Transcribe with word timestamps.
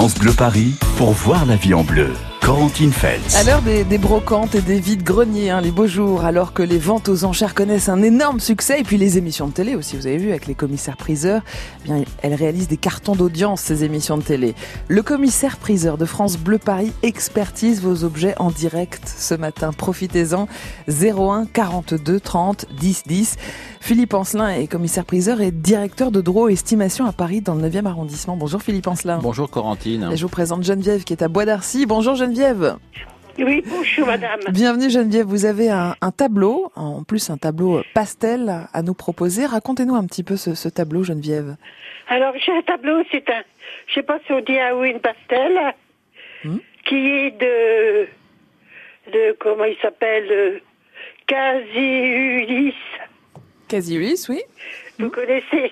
France 0.00 0.14
Bleu 0.14 0.32
Paris 0.32 0.76
pour 1.00 1.12
voir 1.12 1.46
la 1.46 1.56
vie 1.56 1.72
en 1.72 1.82
bleu. 1.82 2.10
Corentine 2.42 2.92
Feltz. 2.92 3.36
À 3.36 3.44
l'heure 3.44 3.62
des, 3.62 3.84
des 3.84 3.96
brocantes 3.96 4.54
et 4.54 4.60
des 4.60 4.80
vides 4.80 5.02
greniers, 5.02 5.50
hein, 5.50 5.60
les 5.60 5.70
beaux 5.70 5.86
jours, 5.86 6.24
alors 6.24 6.52
que 6.52 6.62
les 6.62 6.78
ventes 6.78 7.08
aux 7.08 7.24
enchères 7.24 7.54
connaissent 7.54 7.88
un 7.88 8.02
énorme 8.02 8.40
succès, 8.40 8.80
et 8.80 8.82
puis 8.82 8.96
les 8.98 9.16
émissions 9.16 9.46
de 9.46 9.52
télé 9.52 9.76
aussi, 9.76 9.96
vous 9.96 10.06
avez 10.06 10.16
vu, 10.16 10.30
avec 10.30 10.46
les 10.46 10.54
commissaires 10.54 10.96
priseurs, 10.96 11.42
eh 11.80 11.84
bien, 11.84 12.04
elles 12.22 12.34
réalisent 12.34 12.68
des 12.68 12.76
cartons 12.76 13.14
d'audience, 13.14 13.60
ces 13.60 13.84
émissions 13.84 14.18
de 14.18 14.22
télé. 14.22 14.54
Le 14.88 15.02
commissaire 15.02 15.58
priseur 15.58 15.96
de 15.96 16.04
France 16.04 16.38
Bleu 16.38 16.58
Paris 16.58 16.92
expertise 17.02 17.80
vos 17.80 18.04
objets 18.04 18.34
en 18.38 18.50
direct 18.50 19.02
ce 19.06 19.34
matin. 19.34 19.72
Profitez-en. 19.72 20.48
01 20.88 21.46
42 21.46 22.20
30 22.20 22.66
10 22.78 23.02
10. 23.06 23.36
Philippe 23.80 24.12
Ancelin 24.12 24.48
est 24.48 24.66
commissaire 24.66 25.04
priseur 25.04 25.40
et 25.40 25.50
directeur 25.50 26.10
de 26.10 26.20
Draw 26.20 26.48
Estimation 26.48 27.06
à 27.06 27.12
Paris 27.12 27.40
dans 27.40 27.54
le 27.54 27.68
9e 27.68 27.86
arrondissement. 27.86 28.36
Bonjour 28.36 28.60
Philippe 28.60 28.88
Ancelin. 28.88 29.18
Bonjour 29.22 29.48
Corentine. 29.48 30.10
Et 30.12 30.16
je 30.16 30.22
vous 30.22 30.28
présente 30.28 30.62
Geneviève 30.64 30.89
qui 30.98 31.12
est 31.12 31.22
à 31.22 31.28
Bois 31.28 31.44
d'Arcy. 31.44 31.86
Bonjour 31.86 32.14
Geneviève. 32.16 32.76
Oui, 33.38 33.62
bonjour 33.66 34.06
madame. 34.06 34.40
Bienvenue 34.50 34.90
Geneviève, 34.90 35.24
vous 35.26 35.44
avez 35.44 35.70
un, 35.70 35.94
un, 36.00 36.10
tableau, 36.10 36.70
en 36.74 37.04
plus 37.04 37.30
un 37.30 37.36
tableau 37.38 37.82
pastel 37.94 38.66
à 38.72 38.82
nous 38.82 38.92
proposer. 38.92 39.46
Racontez-nous 39.46 39.94
un 39.94 40.04
petit 40.04 40.24
peu 40.24 40.36
ce, 40.36 40.54
ce 40.54 40.68
tableau 40.68 41.04
Geneviève. 41.04 41.56
Alors 42.08 42.34
j'ai 42.44 42.52
un 42.52 42.62
tableau, 42.62 43.02
c'est 43.12 43.28
un, 43.30 43.42
je 43.86 43.94
sais 43.94 44.02
pas 44.02 44.18
si 44.26 44.32
on 44.32 44.40
dit 44.40 44.58
un 44.58 44.74
ou 44.74 44.84
une 44.84 45.00
pastel, 45.00 45.58
Hmm? 46.42 46.56
qui 46.86 46.96
est 46.96 47.30
de, 47.38 48.06
de 49.12 49.36
comment 49.38 49.64
il 49.64 49.76
s'appelle, 49.82 50.26
euh, 50.30 50.58
Casiulis. 51.26 52.74
Casiulis, 53.68 54.24
oui. 54.30 54.40
Vous 54.98 55.10
connaissez? 55.10 55.70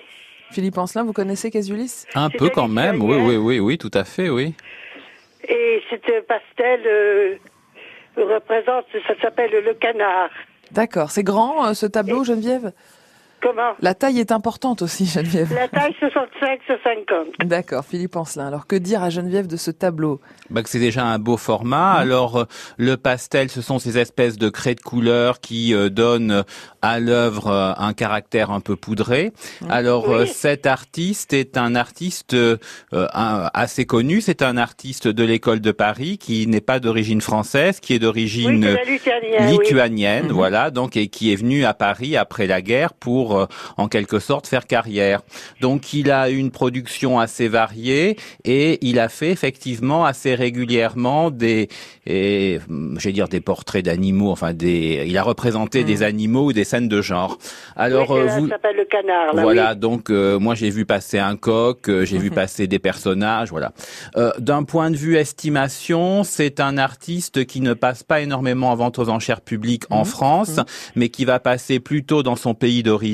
Philippe 0.51 0.77
Ancelin, 0.77 1.03
vous 1.03 1.13
connaissez 1.13 1.49
Casiulis 1.51 2.05
Un 2.15 2.29
peu 2.29 2.49
quand 2.49 2.67
même, 2.67 3.01
oui, 3.03 3.17
oui, 3.17 3.35
oui, 3.37 3.59
oui, 3.59 3.77
tout 3.79 3.91
à 3.95 4.03
fait, 4.03 4.29
oui. 4.29 4.53
Et 5.47 5.81
cette 5.89 6.27
pastel 6.27 6.81
euh, 6.85 7.35
représente, 8.17 8.85
ça 9.07 9.13
s'appelle 9.21 9.51
le 9.51 9.73
canard. 9.73 10.29
D'accord, 10.71 11.11
c'est 11.11 11.23
grand 11.23 11.67
euh, 11.67 11.73
ce 11.73 11.85
tableau 11.85 12.23
Geneviève? 12.23 12.71
Comment? 13.41 13.73
La 13.81 13.93
taille 13.93 14.19
est 14.19 14.31
importante 14.31 14.81
aussi 14.81 15.05
Geneviève. 15.05 15.53
La 15.53 15.67
taille 15.67 15.95
65 15.99 16.59
sur 16.65 16.75
50. 16.83 17.47
D'accord, 17.47 17.85
Philippe 17.85 18.15
Ancelin. 18.15 18.47
Alors 18.47 18.67
que 18.67 18.75
dire 18.75 19.01
à 19.03 19.09
Geneviève 19.09 19.47
de 19.47 19.57
ce 19.57 19.71
tableau? 19.71 20.19
Bah, 20.49 20.61
que 20.63 20.69
c'est 20.69 20.79
déjà 20.79 21.05
un 21.05 21.19
beau 21.19 21.37
format. 21.37 21.91
Alors 21.93 22.37
euh, 22.37 22.45
le 22.77 22.97
pastel, 22.97 23.49
ce 23.49 23.61
sont 23.61 23.79
ces 23.79 23.97
espèces 23.97 24.37
de 24.37 24.49
craies 24.49 24.75
de 24.75 24.81
couleur 24.81 25.39
qui 25.39 25.73
euh, 25.73 25.89
donnent 25.89 26.43
à 26.81 26.99
l'œuvre 26.99 27.47
euh, 27.47 27.73
un 27.77 27.93
caractère 27.93 28.51
un 28.51 28.59
peu 28.59 28.75
poudré. 28.75 29.31
Alors 29.69 30.09
euh, 30.09 30.23
Oui. 30.23 30.27
cet 30.27 30.65
artiste 30.65 31.33
est 31.33 31.57
un 31.57 31.75
artiste 31.75 32.33
euh, 32.33 32.57
un- 32.91 33.49
assez 33.53 33.85
connu. 33.85 34.21
C'est 34.21 34.41
un 34.41 34.57
artiste 34.57 35.07
de 35.07 35.23
l'école 35.23 35.59
de 35.61 35.71
Paris 35.71 36.17
qui 36.17 36.45
n'est 36.47 36.61
pas 36.61 36.79
d'origine 36.79 37.21
française, 37.21 37.79
qui 37.79 37.93
est 37.93 37.99
d'origine 37.99 38.65
lituanienne. 39.47 40.23
oui. 40.25 40.29
Mhm. 40.29 40.31
voilà, 40.35 40.71
donc 40.71 40.97
et 40.97 41.07
qui 41.07 41.31
est 41.31 41.35
venu 41.35 41.65
à 41.65 41.73
Paris 41.73 42.15
après 42.17 42.47
la 42.47 42.61
guerre 42.61 42.93
pour 42.93 43.28
euh, 43.37 43.45
en 43.77 43.87
quelque 43.87 44.19
sorte 44.19 44.47
faire 44.47 44.67
carrière. 44.67 45.21
Donc 45.61 45.93
il 45.93 46.11
a 46.11 46.29
une 46.29 46.51
production 46.51 47.19
assez 47.19 47.47
variée 47.47 48.17
et 48.45 48.77
il 48.87 48.99
a 48.99 49.09
fait 49.09 49.31
effectivement 49.31 50.05
assez 50.05 50.35
régulièrement 50.35 51.31
des 51.31 51.67
et 52.05 52.59
je 52.69 53.03
vais 53.03 53.11
dire 53.13 53.27
des 53.27 53.41
portraits 53.41 53.83
d'animaux, 53.85 54.31
enfin 54.31 54.53
des 54.53 55.03
il 55.07 55.17
a 55.17 55.23
représenté 55.23 55.83
des 55.83 56.03
animaux 56.03 56.45
ou 56.45 56.53
des 56.53 56.63
scènes 56.63 56.87
de 56.87 57.01
genre. 57.01 57.37
Alors 57.75 58.11
oui, 58.11 58.19
euh, 58.19 58.39
vous 58.39 58.47
s'appelle 58.49 58.75
le 58.77 58.85
canard. 58.85 59.33
Là, 59.33 59.41
voilà, 59.43 59.71
oui. 59.73 59.77
donc 59.79 60.09
euh, 60.09 60.39
moi 60.39 60.55
j'ai 60.55 60.69
vu 60.69 60.85
passer 60.85 61.19
un 61.19 61.35
coq, 61.35 61.89
j'ai 62.03 62.17
vu 62.17 62.29
passer 62.41 62.67
des 62.67 62.79
personnages, 62.79 63.49
voilà. 63.49 63.71
Euh, 64.17 64.31
D'un 64.39 64.63
point 64.63 64.89
de 64.91 64.95
vue 64.97 65.15
estimation, 65.17 66.23
c'est 66.23 66.59
un 66.59 66.77
artiste 66.77 67.45
qui 67.45 67.61
ne 67.61 67.73
passe 67.73 68.03
pas 68.03 68.21
énormément 68.21 68.71
en 68.71 68.75
vente 68.75 68.99
aux 68.99 69.09
enchères 69.09 69.41
publiques 69.41 69.83
en 69.89 69.99
Mhm. 69.99 70.05
France, 70.05 70.57
Mhm. 70.57 70.63
mais 70.95 71.09
qui 71.09 71.25
va 71.25 71.39
passer 71.39 71.79
plutôt 71.79 72.23
dans 72.23 72.35
son 72.35 72.53
pays 72.53 72.83
d'origine, 72.83 73.09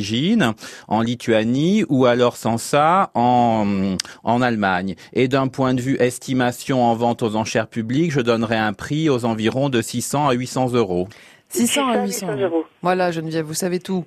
en 0.88 1.02
Lituanie, 1.02 1.86
ou 1.90 2.06
alors 2.06 2.38
sans 2.38 2.58
ça, 2.58 3.12
en, 3.14 3.96
en 4.24 4.42
Allemagne. 4.42 4.96
Et 5.14 5.28
d'un 5.28 5.48
point 5.48 5.74
de 5.74 5.82
vue 5.82 5.98
estimation 6.00 6.84
en 6.84 6.96
vente 6.96 7.24
aux 7.24 7.36
enchères 7.36 7.68
publiques, 7.68 8.12
je 8.12 8.22
donnerais 8.22 8.58
un 8.58 8.74
prix 8.74 9.10
aux 9.10 9.26
environs 9.26 9.70
de 9.70 9.82
600 9.82 10.30
à 10.30 10.34
800 10.34 10.74
euros. 10.74 11.08
600 11.50 11.88
à 11.88 12.06
800 12.06 12.28
800 12.28 12.42
euros. 12.42 12.66
Voilà 12.82 13.12
Geneviève, 13.12 13.46
vous 13.46 13.54
savez 13.54 13.80
tout. 13.80 14.06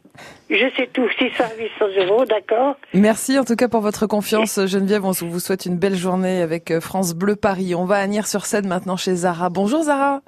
Je 0.50 0.66
sais 0.76 0.88
tout, 0.92 1.08
600 1.18 1.44
800 1.58 1.84
euros, 2.06 2.24
d'accord 2.24 2.76
Merci 2.92 3.38
en 3.38 3.44
tout 3.44 3.56
cas 3.56 3.68
pour 3.68 3.80
votre 3.80 4.06
confiance 4.06 4.66
Geneviève. 4.66 5.04
On 5.04 5.12
vous 5.12 5.40
souhaite 5.40 5.66
une 5.66 5.78
belle 5.78 5.96
journée 5.96 6.42
avec 6.42 6.70
euh, 6.70 6.80
France 6.80 7.14
Bleu 7.14 7.36
Paris. 7.36 7.74
On 7.74 7.84
va 7.84 7.96
à 7.96 8.06
Nières-sur-Seine 8.06 8.66
maintenant 8.66 8.96
chez 8.96 9.14
Zara. 9.14 9.48
Bonjour 9.50 9.84
Zara. 9.84 10.20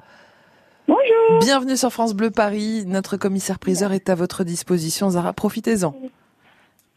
Bonjour. 0.87 1.39
Bienvenue 1.39 1.77
sur 1.77 1.91
France 1.91 2.13
Bleu 2.13 2.31
Paris. 2.31 2.83
Notre 2.85 3.17
commissaire 3.17 3.59
priseur 3.59 3.93
est 3.93 4.09
à 4.09 4.15
votre 4.15 4.43
disposition. 4.43 5.09
Zara, 5.11 5.33
profitez-en. 5.33 5.93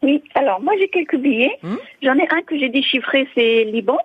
Oui, 0.01 0.23
alors 0.35 0.61
moi 0.61 0.73
j'ai 0.79 0.89
quelques 0.89 1.17
billets. 1.17 1.57
Hmm? 1.63 1.77
J'en 2.01 2.15
ai 2.15 2.27
un 2.29 2.41
que 2.41 2.57
j'ai 2.57 2.69
déchiffré, 2.69 3.27
c'est 3.33 3.63
Liban. 3.65 3.97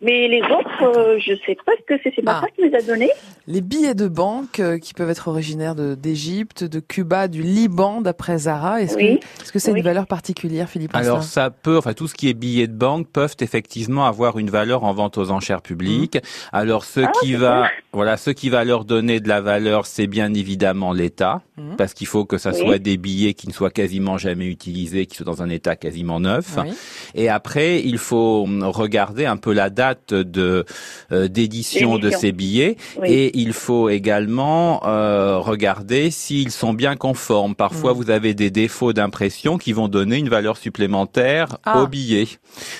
Mais 0.00 0.28
les 0.28 0.40
autres, 0.42 0.96
euh, 0.96 1.18
je 1.18 1.32
sais 1.44 1.56
pas 1.66 1.72
ce 1.78 1.84
que 1.94 2.00
c'est. 2.04 2.12
C'est 2.14 2.22
ma 2.22 2.36
Ah. 2.38 2.40
femme 2.42 2.50
qui 2.54 2.62
les 2.68 2.74
a 2.74 2.80
donnés. 2.82 3.10
Les 3.48 3.60
billets 3.60 3.94
de 3.94 4.06
banque 4.06 4.60
euh, 4.60 4.78
qui 4.78 4.94
peuvent 4.94 5.10
être 5.10 5.26
originaires 5.28 5.74
de- 5.74 5.94
d'Égypte, 5.96 6.62
de, 6.62 6.78
Cuba, 6.78 7.26
du 7.26 7.42
Liban, 7.42 8.00
d'après 8.00 8.38
Zara. 8.38 8.80
Est-ce 8.80 8.94
Oui. 8.96 9.18
que 9.18 9.42
est-ce 9.42 9.52
que 9.52 9.58
c'est 9.58 9.72
Oui. 9.72 9.78
une 9.80 9.84
valeur 9.84 10.06
particulière, 10.06 10.68
Philippe 10.68 10.94
Alors 10.94 11.22
ça 11.24 11.50
peut, 11.50 11.76
enfin 11.78 11.94
tout 11.94 12.06
ce 12.06 12.14
qui 12.14 12.28
est 12.28 12.34
billets 12.34 12.68
de 12.68 12.74
banque 12.76 13.08
peuvent 13.08 13.34
effectivement 13.40 14.06
avoir 14.06 14.38
une 14.38 14.50
valeur 14.50 14.84
en 14.84 14.92
vente 14.92 15.18
aux 15.18 15.30
enchères 15.32 15.62
publiques. 15.62 16.18
Alors 16.52 16.84
ce 16.84 17.00
Ah, 17.00 17.12
qui 17.20 17.30
c'est 17.32 17.36
va, 17.36 17.68
voilà, 17.92 18.16
ce 18.16 18.30
qui 18.30 18.50
va 18.50 18.64
leur 18.64 18.84
donner 18.84 19.18
de 19.18 19.28
la 19.28 19.40
valeur, 19.40 19.86
c'est 19.86 20.06
bien 20.06 20.32
évidemment 20.34 20.92
l'État, 20.92 21.42
Mhm. 21.58 21.76
parce 21.76 21.94
qu'il 21.94 22.06
faut 22.06 22.24
que 22.24 22.38
ça 22.38 22.50
Oui. 22.52 22.60
soit 22.60 22.78
des 22.78 22.96
billets 22.96 23.34
qui 23.34 23.48
ne 23.48 23.52
soient 23.52 23.70
quasiment 23.70 24.16
jamais 24.18 24.46
utilisés, 24.46 25.06
qui 25.06 25.16
soient 25.16 25.26
dans 25.26 25.42
un 25.42 25.48
état 25.50 25.76
quasiment 25.76 26.20
neuf. 26.20 26.56
Oui. 26.58 26.70
Et 27.14 27.28
après, 27.28 27.82
il 27.84 27.98
faut 27.98 28.42
hum, 28.44 28.62
regarder 28.64 29.26
un 29.26 29.36
peu 29.36 29.52
la 29.52 29.70
date 29.70 30.14
de 30.14 30.64
euh, 31.12 31.28
d'édition 31.28 31.98
de 31.98 32.10
ces 32.10 32.32
billets, 32.32 32.76
Oui. 33.00 33.08
et 33.10 33.38
il 33.38 33.52
faut 33.52 33.88
également 33.88 34.82
euh, 34.86 35.38
regarder 35.38 36.10
s'ils 36.10 36.50
sont 36.50 36.72
bien 36.74 36.96
conformes. 36.96 37.54
Parfois, 37.54 37.92
Mhm. 37.92 37.96
vous 37.98 38.10
avez 38.10 38.34
des 38.34 38.50
défauts 38.50 38.92
d'impression 38.92 39.58
qui 39.58 39.72
vont 39.72 39.88
donner 39.88 40.16
une 40.16 40.28
valeur 40.28 40.56
supplémentaire 40.56 41.58
Ah. 41.64 41.82
au 41.82 41.86
billet. 41.86 42.26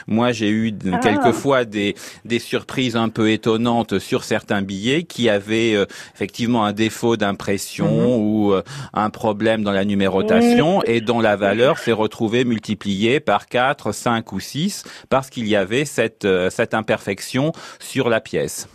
Moi, 0.07 0.33
j'ai 0.33 0.49
eu 0.51 0.73
Ah. 0.93 0.99
quelquefois 0.99 1.65
des, 1.65 1.95
des 2.25 2.39
surprises 2.39 2.97
un 2.97 3.09
peu 3.09 3.31
étonnantes 3.31 3.99
sur 3.99 4.25
certains 4.25 4.63
billets 4.63 5.03
qui 5.05 5.29
avaient 5.29 5.75
euh, 5.75 5.87
effectivement 6.15 6.65
un 6.65 6.73
défaut 6.73 7.17
d'impression 7.17 7.87
Mhm. 7.89 8.07
ou 8.07 8.53
euh, 8.53 8.63
un 8.95 9.11
problème 9.11 9.63
dans 9.63 9.73
la 9.73 9.85
numérotation 9.85 10.83
et 10.85 11.01
dont 11.01 11.21
la 11.21 11.37
valeur 11.37 11.79
s'est 11.79 11.93
retrouvée 11.93 12.45
multipliée 12.45 13.21
par 13.21 13.47
4, 13.47 13.93
5 13.93 14.33
ou 14.33 14.41
6 14.41 14.85
parce 15.11 15.31
qu'il 15.31 15.47
y 15.49 15.57
avait 15.57 15.85
cette, 15.85 16.25
euh, 16.25 16.51
cette 16.51 16.75
imperfection 16.75 17.53
sur 17.79 18.09
la 18.09 18.21
pièce. 18.21 18.69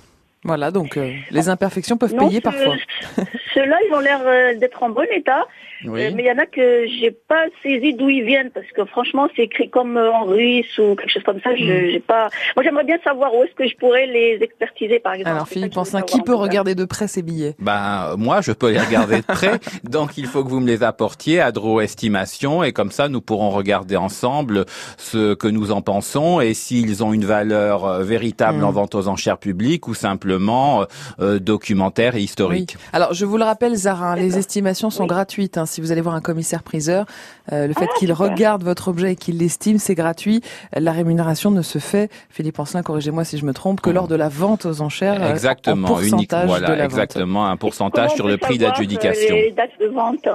Voilà, 0.45 0.71
donc 0.71 0.97
euh, 0.97 1.13
les 1.31 1.47
imperfections 1.47 1.97
peuvent 1.97 2.13
Non, 2.13 2.27
payer 2.27 2.39
ce- 2.39 2.43
parfois. 2.43 2.75
Ceux-là, 3.53 3.77
ils 3.89 3.93
ont 3.95 3.99
l'air 3.99 4.19
euh, 4.25 4.55
d'être 4.57 4.83
en 4.83 4.89
bon 4.89 5.05
état. 5.15 5.45
Euh, 5.85 6.11
mais 6.15 6.23
il 6.23 6.25
y 6.27 6.31
en 6.31 6.37
a 6.37 6.45
que 6.45 6.85
j'ai 6.87 7.11
pas 7.11 7.45
saisi 7.61 7.93
d'où 7.93 8.09
ils 8.09 8.23
viennent 8.23 8.51
parce 8.51 8.67
que 8.75 8.85
franchement, 8.85 9.27
c'est 9.35 9.43
écrit 9.43 9.69
comme 9.69 9.97
euh, 9.97 10.11
en 10.11 10.23
russe 10.25 10.77
ou 10.77 10.95
quelque 10.95 11.09
chose 11.11 11.23
comme 11.23 11.39
ça. 11.41 11.55
Je 11.55 11.63
Mm. 11.63 11.91
j'ai 11.91 11.99
pas. 11.99 12.29
Moi, 12.55 12.63
j'aimerais 12.63 12.83
bien 12.83 12.97
savoir 13.03 13.33
où 13.35 13.43
est-ce 13.43 13.53
que 13.55 13.67
je 13.67 13.75
pourrais 13.77 14.05
les 14.07 14.37
expertiser, 14.41 14.99
par 14.99 15.13
exemple. 15.13 15.29
Alors 15.35 15.47
Philippe 15.47 15.73
savoir, 15.73 16.05
qui 16.05 16.21
peut 16.21 16.35
regarder 16.35 16.75
de 16.75 16.85
près 16.85 17.07
ces 17.07 17.21
billets? 17.21 17.55
Ben 17.59 18.15
moi, 18.17 18.41
je 18.41 18.51
peux 18.51 18.71
les 18.71 18.79
regarder 18.79 19.17
de 19.17 19.25
près, 19.25 19.59
donc 19.83 20.17
il 20.17 20.25
faut 20.27 20.43
que 20.43 20.49
vous 20.49 20.59
me 20.59 20.67
les 20.67 20.83
apportiez 20.83 21.39
à 21.41 21.51
Draw 21.51 21.81
Estimation 21.81 22.63
et 22.63 22.71
comme 22.73 22.91
ça 22.91 23.09
nous 23.09 23.21
pourrons 23.21 23.49
regarder 23.49 23.95
ensemble 23.95 24.65
ce 24.97 25.33
que 25.33 25.47
nous 25.47 25.71
en 25.71 25.81
pensons 25.81 26.41
et 26.41 26.53
s'ils 26.53 27.03
ont 27.03 27.13
une 27.13 27.25
valeur 27.25 27.85
euh, 27.85 28.03
véritable 28.03 28.59
Mm. 28.59 28.63
en 28.63 28.71
vente 28.71 28.95
aux 28.95 29.07
enchères 29.07 29.37
publiques 29.37 29.87
ou 29.87 29.93
simplement 29.93 30.85
euh, 31.19 31.39
documentaire 31.39 32.15
et 32.15 32.21
historique. 32.21 32.75
Oui. 32.77 32.85
Alors, 32.93 33.13
je 33.13 33.25
vous 33.25 33.37
le 33.37 33.43
rappelle, 33.43 33.75
Zara, 33.75 34.11
hein, 34.11 34.15
les 34.15 34.23
D'accord. 34.27 34.39
estimations 34.39 34.89
sont 34.89 35.03
Oui. 35.03 35.09
gratuites. 35.09 35.57
hein. 35.57 35.65
Si 35.73 35.81
vous 35.81 35.91
allez 35.91 36.01
voir 36.01 36.13
un 36.13 36.21
commissaire-priseur, 36.21 37.05
euh, 37.51 37.65
le 37.67 37.73
fait 37.73 37.87
Ah, 37.89 37.97
qu'il 37.97 38.13
regarde 38.13 38.63
votre 38.63 38.89
objet 38.89 39.13
et 39.13 39.15
qu'il 39.15 39.39
l'estime, 39.39 39.79
c'est 39.79 39.95
gratuit. 39.95 40.41
La 40.75 40.91
rémunération 40.91 41.49
ne 41.49 41.63
se 41.63 41.79
fait, 41.79 42.11
Philippe 42.29 42.59
Ancelin, 42.59 42.83
corrigez-moi 42.83 43.23
si 43.23 43.39
je 43.39 43.45
me 43.45 43.53
trompe, 43.53 43.81
que 43.81 43.89
Mm. 43.89 43.93
lors 43.93 44.07
de 44.07 44.15
la 44.15 44.29
vente 44.29 44.65
aux 44.67 44.81
enchères. 44.81 45.23
euh, 45.23 45.31
Exactement, 45.31 45.87
en 45.93 45.99
unique, 45.99 46.11
pourcentage 46.29 46.47
voilà, 46.47 46.67
de 46.67 46.73
la 46.73 46.83
vente. 46.83 46.91
exactement, 46.91 47.47
un 47.47 47.57
pourcentage 47.57 48.13
sur 48.13 48.25
on 48.25 48.27
le 48.27 48.37
prix 48.37 48.55
euh, 48.55 48.59
d'adjudication. 48.59 49.35
Les 49.35 49.51
dates 49.51 49.71
de 49.79 49.87
vente. 49.87 50.27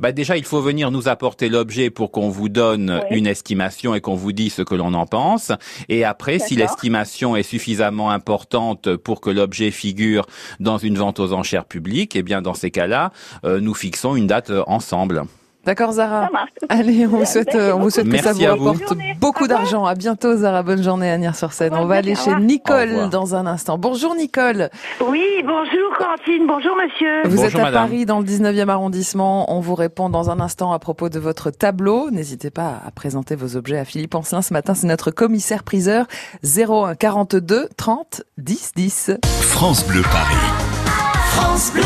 Bah 0.00 0.12
déjà, 0.12 0.38
il 0.38 0.44
faut 0.44 0.62
venir 0.62 0.90
nous 0.90 1.08
apporter 1.08 1.50
l'objet 1.50 1.90
pour 1.90 2.10
qu'on 2.10 2.30
vous 2.30 2.48
donne 2.48 3.02
Oui. 3.10 3.18
une 3.18 3.26
estimation 3.26 3.94
et 3.94 4.00
qu'on 4.00 4.14
vous 4.14 4.32
dise 4.32 4.54
ce 4.54 4.62
que 4.62 4.74
l'on 4.74 4.94
en 4.94 5.04
pense. 5.06 5.52
Et 5.90 6.04
après, 6.04 6.38
si 6.38 6.56
l'estimation 6.56 7.36
est 7.36 7.42
suffisamment 7.42 8.10
importante 8.10 8.96
pour 8.96 9.20
que 9.20 9.28
l'objet 9.28 9.70
figure 9.70 10.24
dans 10.58 10.78
une 10.78 10.96
vente 10.96 11.20
aux 11.20 11.34
enchères 11.34 11.66
publiques, 11.66 12.16
eh 12.16 12.22
bien 12.22 12.40
dans 12.40 12.54
ces 12.54 12.70
cas-là, 12.70 13.12
euh, 13.44 13.60
nous 13.60 13.74
fixons 13.74 14.16
une 14.16 14.26
date 14.26 14.48
euh, 14.48 14.62
ensemble. 14.66 15.24
D'accord, 15.64 15.92
Zara. 15.92 16.30
Allez, 16.70 17.06
on 17.06 17.18
vous 17.18 17.24
souhaite, 17.26 17.54
euh, 17.54 17.74
on 17.74 17.80
vous 17.80 17.90
souhaite 17.90 18.08
que 18.08 18.16
ça 18.18 18.32
vous 18.32 18.44
rapporte 18.44 18.94
beaucoup 19.20 19.46
d'argent. 19.46 19.84
À 19.84 19.94
bientôt, 19.94 20.34
Zara. 20.36 20.62
Bonne 20.62 20.82
journée, 20.82 21.16
Nier 21.18 21.34
sur 21.34 21.52
scène. 21.52 21.74
On 21.74 21.84
va 21.84 21.96
aller 21.96 22.14
chez 22.14 22.34
Nicole 22.36 23.10
dans 23.10 23.34
un 23.34 23.46
instant. 23.46 23.76
Bonjour, 23.76 24.14
Nicole. 24.14 24.70
Oui, 25.06 25.24
bonjour, 25.44 25.96
Quentin. 25.98 26.46
Bonjour, 26.46 26.76
monsieur. 26.76 27.22
Vous 27.24 27.42
êtes 27.44 27.56
à 27.56 27.70
Paris, 27.70 28.06
dans 28.06 28.20
le 28.20 28.24
19e 28.24 28.68
arrondissement. 28.68 29.54
On 29.54 29.60
vous 29.60 29.74
répond 29.74 30.08
dans 30.08 30.30
un 30.30 30.40
instant 30.40 30.72
à 30.72 30.78
propos 30.78 31.08
de 31.08 31.18
votre 31.18 31.50
tableau. 31.50 32.10
N'hésitez 32.10 32.50
pas 32.50 32.80
à 32.86 32.90
présenter 32.90 33.36
vos 33.36 33.56
objets 33.56 33.78
à 33.78 33.84
Philippe 33.84 34.14
Ancelin. 34.14 34.42
Ce 34.42 34.52
matin, 34.54 34.74
c'est 34.74 34.86
notre 34.86 35.10
commissaire 35.10 35.62
priseur 35.62 36.06
01 36.42 36.94
42 36.94 37.68
30 37.76 38.22
10 38.38 38.72
10. 38.76 39.10
France 39.42 39.86
Bleu 39.86 40.02
Paris. 40.02 40.36
France 41.34 41.72
Bleu. 41.72 41.82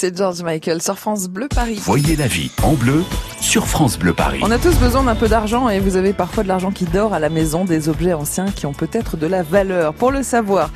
C'est 0.00 0.16
George 0.16 0.42
Michael 0.42 0.80
sur 0.80 0.98
France 0.98 1.28
Bleu 1.28 1.46
Paris. 1.46 1.78
Voyez 1.82 2.16
la 2.16 2.26
vie 2.26 2.50
en 2.62 2.72
bleu 2.72 3.04
sur 3.38 3.66
France 3.66 3.98
Bleu 3.98 4.14
Paris. 4.14 4.40
On 4.42 4.50
a 4.50 4.56
tous 4.56 4.74
besoin 4.76 5.02
d'un 5.02 5.14
peu 5.14 5.28
d'argent 5.28 5.68
et 5.68 5.78
vous 5.78 5.96
avez 5.96 6.14
parfois 6.14 6.42
de 6.42 6.48
l'argent 6.48 6.70
qui 6.70 6.86
dort 6.86 7.12
à 7.12 7.18
la 7.18 7.28
maison, 7.28 7.66
des 7.66 7.90
objets 7.90 8.14
anciens 8.14 8.46
qui 8.50 8.64
ont 8.64 8.72
peut-être 8.72 9.18
de 9.18 9.26
la 9.26 9.42
valeur. 9.42 9.92
Pour 9.92 10.10
le 10.10 10.22
savoir, 10.22 10.70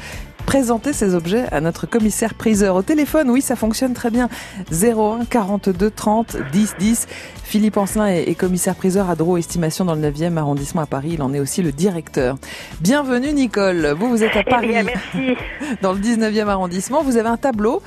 présenter 0.54 0.92
ces 0.92 1.16
objets 1.16 1.46
à 1.50 1.60
notre 1.60 1.84
commissaire 1.88 2.34
priseur. 2.34 2.76
Au 2.76 2.82
téléphone, 2.82 3.28
oui, 3.28 3.40
ça 3.40 3.56
fonctionne 3.56 3.92
très 3.92 4.10
bien. 4.10 4.28
01 4.70 5.24
42 5.28 5.90
30 5.90 6.36
10 6.52 6.76
10. 6.78 7.06
Philippe 7.42 7.76
Ancelin 7.76 8.06
est, 8.06 8.38
commissaire 8.38 8.76
priseur 8.76 9.10
à 9.10 9.16
Drô 9.16 9.36
Estimation 9.36 9.84
dans 9.84 9.96
le 9.96 10.00
9e 10.00 10.36
arrondissement 10.36 10.82
à 10.82 10.86
Paris. 10.86 11.14
Il 11.14 11.22
en 11.22 11.34
est 11.34 11.40
aussi 11.40 11.60
le 11.60 11.72
directeur. 11.72 12.36
Bienvenue 12.80 13.32
Nicole. 13.32 13.94
Vous, 13.96 14.08
vous 14.08 14.22
êtes 14.22 14.36
à 14.36 14.42
eh 14.46 14.48
Paris. 14.48 14.68
merci. 14.84 15.36
Dans 15.82 15.92
le 15.92 15.98
19e 15.98 16.46
arrondissement. 16.46 17.02
Vous 17.02 17.16
avez 17.16 17.30
un 17.30 17.36
tableau. 17.36 17.82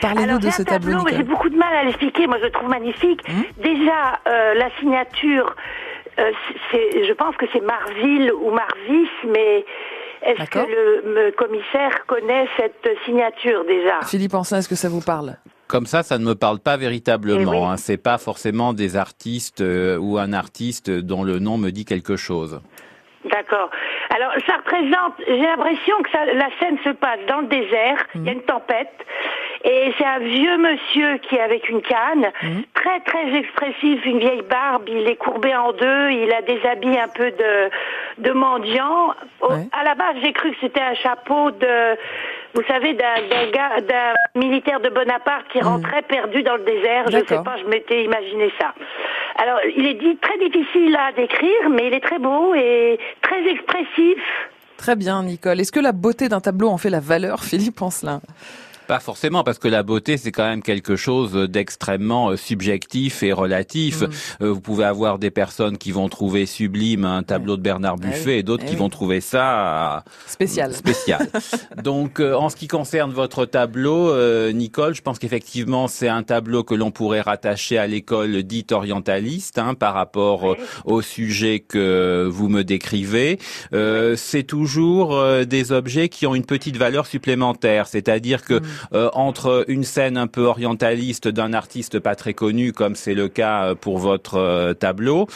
Parlez-nous 0.00 0.38
de 0.38 0.50
ce 0.50 0.62
tableau. 0.62 0.98
tableau 0.98 1.16
J'ai 1.16 1.24
beaucoup 1.24 1.48
de 1.48 1.56
mal 1.56 1.74
à 1.74 1.82
l'expliquer. 1.82 2.28
Moi, 2.28 2.36
je 2.38 2.44
le 2.44 2.52
trouve 2.52 2.68
magnifique. 2.68 3.20
Hum 3.28 3.42
Déjà, 3.64 4.20
euh, 4.28 4.54
la 4.54 4.70
signature, 4.78 5.56
euh, 6.20 6.30
je 6.72 7.12
pense 7.14 7.34
que 7.36 7.46
c'est 7.52 7.64
Marville 7.64 8.32
ou 8.32 8.52
Marvis, 8.52 9.10
mais 9.26 9.64
est-ce 10.24 10.50
que 10.50 10.58
le, 10.58 11.30
commissaire 11.32 12.06
connaît 12.06 12.46
cette 12.56 12.88
signature 13.04 13.64
déjà 13.64 14.00
Philippe 14.02 14.34
Ancelin, 14.34 14.58
est-ce 14.58 14.68
que 14.68 14.74
ça 14.74 14.88
vous 14.88 15.00
parle? 15.00 15.36
Comme 15.68 15.86
ça, 15.86 16.02
ça 16.02 16.18
ne 16.18 16.24
me 16.24 16.34
parle 16.34 16.58
pas 16.58 16.76
véritablement. 16.76 17.70
Eh 17.70 17.72
hein. 17.72 17.76
C'est 17.76 17.96
pas 17.96 18.18
forcément 18.18 18.74
des 18.74 18.96
artistes 18.96 19.62
euh, 19.62 19.96
ou 19.96 20.18
un 20.18 20.32
artiste 20.32 20.90
dont 20.90 21.24
le 21.24 21.38
nom 21.38 21.56
me 21.56 21.70
dit 21.70 21.84
quelque 21.84 22.16
chose. 22.16 22.60
D'accord. 23.24 23.70
Alors, 24.14 24.32
ça 24.46 24.56
représente, 24.56 25.14
j'ai 25.26 25.40
l'impression 25.40 25.94
que 26.02 26.36
la 26.36 26.48
scène 26.58 26.76
se 26.84 26.90
passe 26.90 27.20
dans 27.28 27.40
le 27.40 27.46
désert, 27.46 28.04
il 28.14 28.24
y 28.24 28.28
a 28.28 28.32
une 28.32 28.42
tempête, 28.42 28.92
et 29.64 29.92
c'est 29.96 30.04
un 30.04 30.18
vieux 30.18 30.58
monsieur 30.58 31.18
qui 31.18 31.36
est 31.36 31.40
avec 31.40 31.68
une 31.68 31.82
canne, 31.82 32.32
mhm. 32.42 32.64
très 32.74 33.00
très 33.00 33.36
expressif, 33.36 34.04
une 34.04 34.18
vieille 34.18 34.42
barbe, 34.42 34.88
il 34.88 35.06
est 35.06 35.16
courbé 35.16 35.54
en 35.54 35.72
deux, 35.72 36.10
il 36.10 36.32
a 36.32 36.42
des 36.42 36.60
habits 36.66 36.98
un 36.98 37.08
peu 37.08 37.30
de, 37.30 37.70
de 38.18 38.32
mendiant. 38.32 39.14
À 39.72 39.84
la 39.84 39.94
base, 39.94 40.16
j'ai 40.22 40.32
cru 40.32 40.50
que 40.50 40.56
c'était 40.60 40.80
un 40.80 40.94
chapeau 40.94 41.50
de, 41.52 41.96
vous 42.54 42.62
savez, 42.66 42.94
d'un 42.94 43.12
d'un 43.80 44.14
militaire 44.34 44.80
de 44.80 44.88
Bonaparte 44.88 45.46
qui 45.52 45.58
mhm. 45.58 45.66
rentrait 45.66 46.02
perdu 46.02 46.42
dans 46.42 46.56
le 46.56 46.64
désert. 46.64 47.04
Je 47.10 47.18
ne 47.18 47.24
sais 47.24 47.42
pas, 47.42 47.56
je 47.62 47.68
m'étais 47.68 48.04
imaginé 48.04 48.52
ça. 48.60 48.74
Alors, 49.36 49.58
il 49.76 49.86
est 49.86 49.94
dit 49.94 50.16
très 50.16 50.38
difficile 50.38 50.96
à 50.96 51.12
décrire, 51.12 51.70
mais 51.70 51.86
il 51.86 51.94
est 51.94 52.04
très 52.04 52.18
beau 52.18 52.54
et 52.54 52.98
très 53.22 53.46
expressif. 53.48 54.18
Très 54.76 54.96
bien, 54.96 55.22
Nicole. 55.22 55.60
Est-ce 55.60 55.70
que 55.70 55.80
la 55.80 55.92
beauté 55.92 56.28
d'un 56.28 56.40
tableau 56.40 56.68
en 56.68 56.78
fait 56.78 56.90
la 56.90 57.00
valeur, 57.00 57.44
Philippe 57.44 57.80
Ancelin? 57.80 58.20
Pas 58.86 59.00
forcément, 59.00 59.44
parce 59.44 59.58
que 59.58 59.68
la 59.68 59.82
beauté, 59.82 60.16
c'est 60.16 60.32
quand 60.32 60.46
même 60.46 60.62
quelque 60.62 60.96
chose 60.96 61.32
d'extrêmement 61.32 62.30
euh, 62.30 62.36
subjectif 62.36 63.22
et 63.22 63.32
relatif. 63.32 64.02
Mm. 64.02 64.10
Euh, 64.42 64.52
vous 64.52 64.60
pouvez 64.60 64.84
avoir 64.84 65.18
des 65.18 65.30
personnes 65.30 65.78
qui 65.78 65.92
vont 65.92 66.08
trouver 66.08 66.46
sublime 66.46 67.04
un 67.04 67.22
tableau 67.22 67.56
de 67.56 67.62
Bernard 67.62 67.96
ah 68.02 68.06
Buffet 68.06 68.38
et 68.38 68.42
d'autres 68.42 68.64
eh 68.66 68.70
qui 68.70 68.76
vont 68.76 68.88
trouver 68.88 69.20
ça 69.20 70.04
spécial. 70.26 70.74
Spécial. 70.82 71.28
Donc, 71.82 72.20
en 72.20 72.48
ce 72.48 72.56
qui 72.56 72.66
concerne 72.66 73.12
votre 73.12 73.44
tableau, 73.44 74.12
Nicole, 74.52 74.94
je 74.94 75.02
pense 75.02 75.18
qu'effectivement, 75.18 75.86
c'est 75.88 76.08
un 76.08 76.22
tableau 76.22 76.64
que 76.64 76.74
l'on 76.74 76.90
pourrait 76.90 77.20
rattacher 77.20 77.78
à 77.78 77.86
l'école 77.86 78.42
dite 78.42 78.72
orientaliste 78.72 79.58
hein, 79.58 79.74
par 79.74 79.94
rapport 79.94 80.56
au 80.84 81.02
sujet 81.02 81.60
que 81.60 82.28
vous 82.30 82.48
me 82.48 82.62
décrivez. 82.62 83.38
c'est 84.16 84.42
toujours 84.42 85.20
des 85.46 85.72
objets 85.72 86.08
qui 86.08 86.26
ont 86.26 86.34
une 86.34 86.44
petite 86.44 86.76
valeur 86.76 87.06
supplémentaire, 87.06 87.86
c'est-à-dire 87.86 88.42
que 88.42 88.54
mm. 88.54 88.62
Euh, 88.94 89.10
entre 89.14 89.64
une 89.68 89.84
scène 89.84 90.16
un 90.16 90.26
peu 90.26 90.42
orientaliste 90.42 91.28
d'un 91.28 91.52
artiste 91.52 91.98
pas 91.98 92.14
très 92.14 92.34
connu, 92.34 92.72
comme 92.72 92.94
c'est 92.94 93.14
le 93.14 93.28
cas 93.28 93.64
euh, 93.64 93.74
pour 93.74 93.98
votre 93.98 94.36
euh, 94.36 94.74
tableau, 94.74 95.26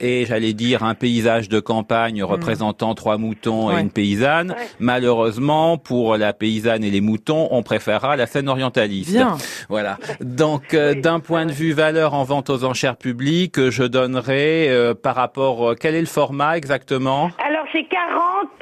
et 0.00 0.24
j'allais 0.26 0.52
dire 0.52 0.82
un 0.82 0.94
paysage 0.94 1.48
de 1.48 1.60
campagne 1.60 2.22
mm. 2.22 2.24
représentant 2.24 2.94
trois 2.94 3.18
moutons 3.18 3.76
et 3.76 3.80
une 3.80 3.90
paysanne, 3.90 4.54
malheureusement 4.78 5.78
pour 5.78 6.16
la 6.16 6.32
paysanne 6.32 6.84
et 6.84 6.90
les 6.90 7.00
moutons, 7.00 7.48
on 7.50 7.62
préférera 7.62 8.16
la 8.16 8.26
scène 8.26 8.48
orientaliste. 8.48 9.12
Bien. 9.12 9.36
Voilà. 9.68 9.98
Donc 10.20 10.74
d'un 10.74 11.20
point 11.20 11.46
de 11.46 11.52
vue 11.52 11.72
valeur 11.72 12.14
en 12.14 12.24
vente 12.24 12.50
aux 12.50 12.64
enchères 12.64 12.96
publiques, 12.96 13.70
je 13.70 13.84
donnerai 13.84 14.94
par 15.02 15.14
rapport 15.14 15.74
quel 15.78 15.94
est 15.94 16.00
le 16.00 16.06
format 16.06 16.56
exactement? 16.56 17.30
Alors 17.38 17.45
c'est 17.45 17.45
40 17.45 17.45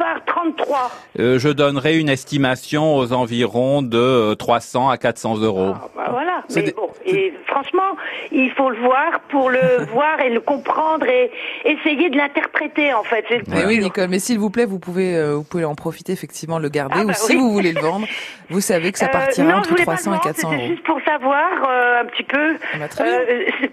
par 0.05 0.25
33. 0.27 0.91
je 1.17 1.49
donnerai 1.49 1.99
une 1.99 2.09
estimation 2.09 2.97
aux 2.97 3.13
environs 3.13 3.83
de 3.83 4.35
300 4.35 4.91
à 4.91 4.99
400 4.99 5.39
euros. 5.39 5.73
Ah, 5.75 5.89
bah. 5.97 6.24
Mais 6.55 6.73
bon, 6.73 6.91
et 7.07 7.33
franchement, 7.47 7.97
il 8.33 8.51
faut 8.53 8.71
le 8.71 8.79
voir 8.79 9.21
pour 9.29 9.51
le 9.51 9.85
voir 9.93 10.21
et 10.21 10.31
le 10.31 10.41
comprendre 10.41 11.07
et 11.07 11.31
essayer 11.65 12.11
de 12.11 12.17
l'interpréter 12.17 12.93
en 12.93 13.03
fait. 13.03 13.25
Mais 13.49 13.65
oui, 13.65 13.79
Nicole. 13.79 14.09
Mais 14.09 14.19
s'il 14.19 14.39
vous 14.39 14.51
plaît, 14.51 14.65
vous 14.65 14.79
pouvez, 14.79 15.17
euh, 15.17 15.35
vous 15.35 15.45
pouvez 15.45 15.65
en 15.65 15.75
profiter 15.75 16.13
effectivement, 16.13 16.59
le 16.59 16.69
garder 16.69 16.97
ah, 16.99 17.05
ou 17.05 17.09
bah 17.09 17.15
si 17.15 17.37
vous 17.37 17.51
voulez 17.51 17.73
le 17.73 17.81
vendre, 17.81 18.07
vous 18.51 18.61
savez 18.61 18.93
que 18.93 18.99
ça 18.99 19.07
euh, 19.07 19.13
partira 19.13 19.59
entre 19.59 19.75
300 19.75 20.15
et 20.15 20.19
400 20.21 20.53
euros. 20.53 20.67
Juste 20.69 20.85
pour 20.85 21.01
savoir 21.03 21.51
euh, 21.69 22.03
un 22.03 22.05
petit 22.07 22.25
peu, 22.25 22.57
ah, 22.75 22.79
bah, 22.79 22.87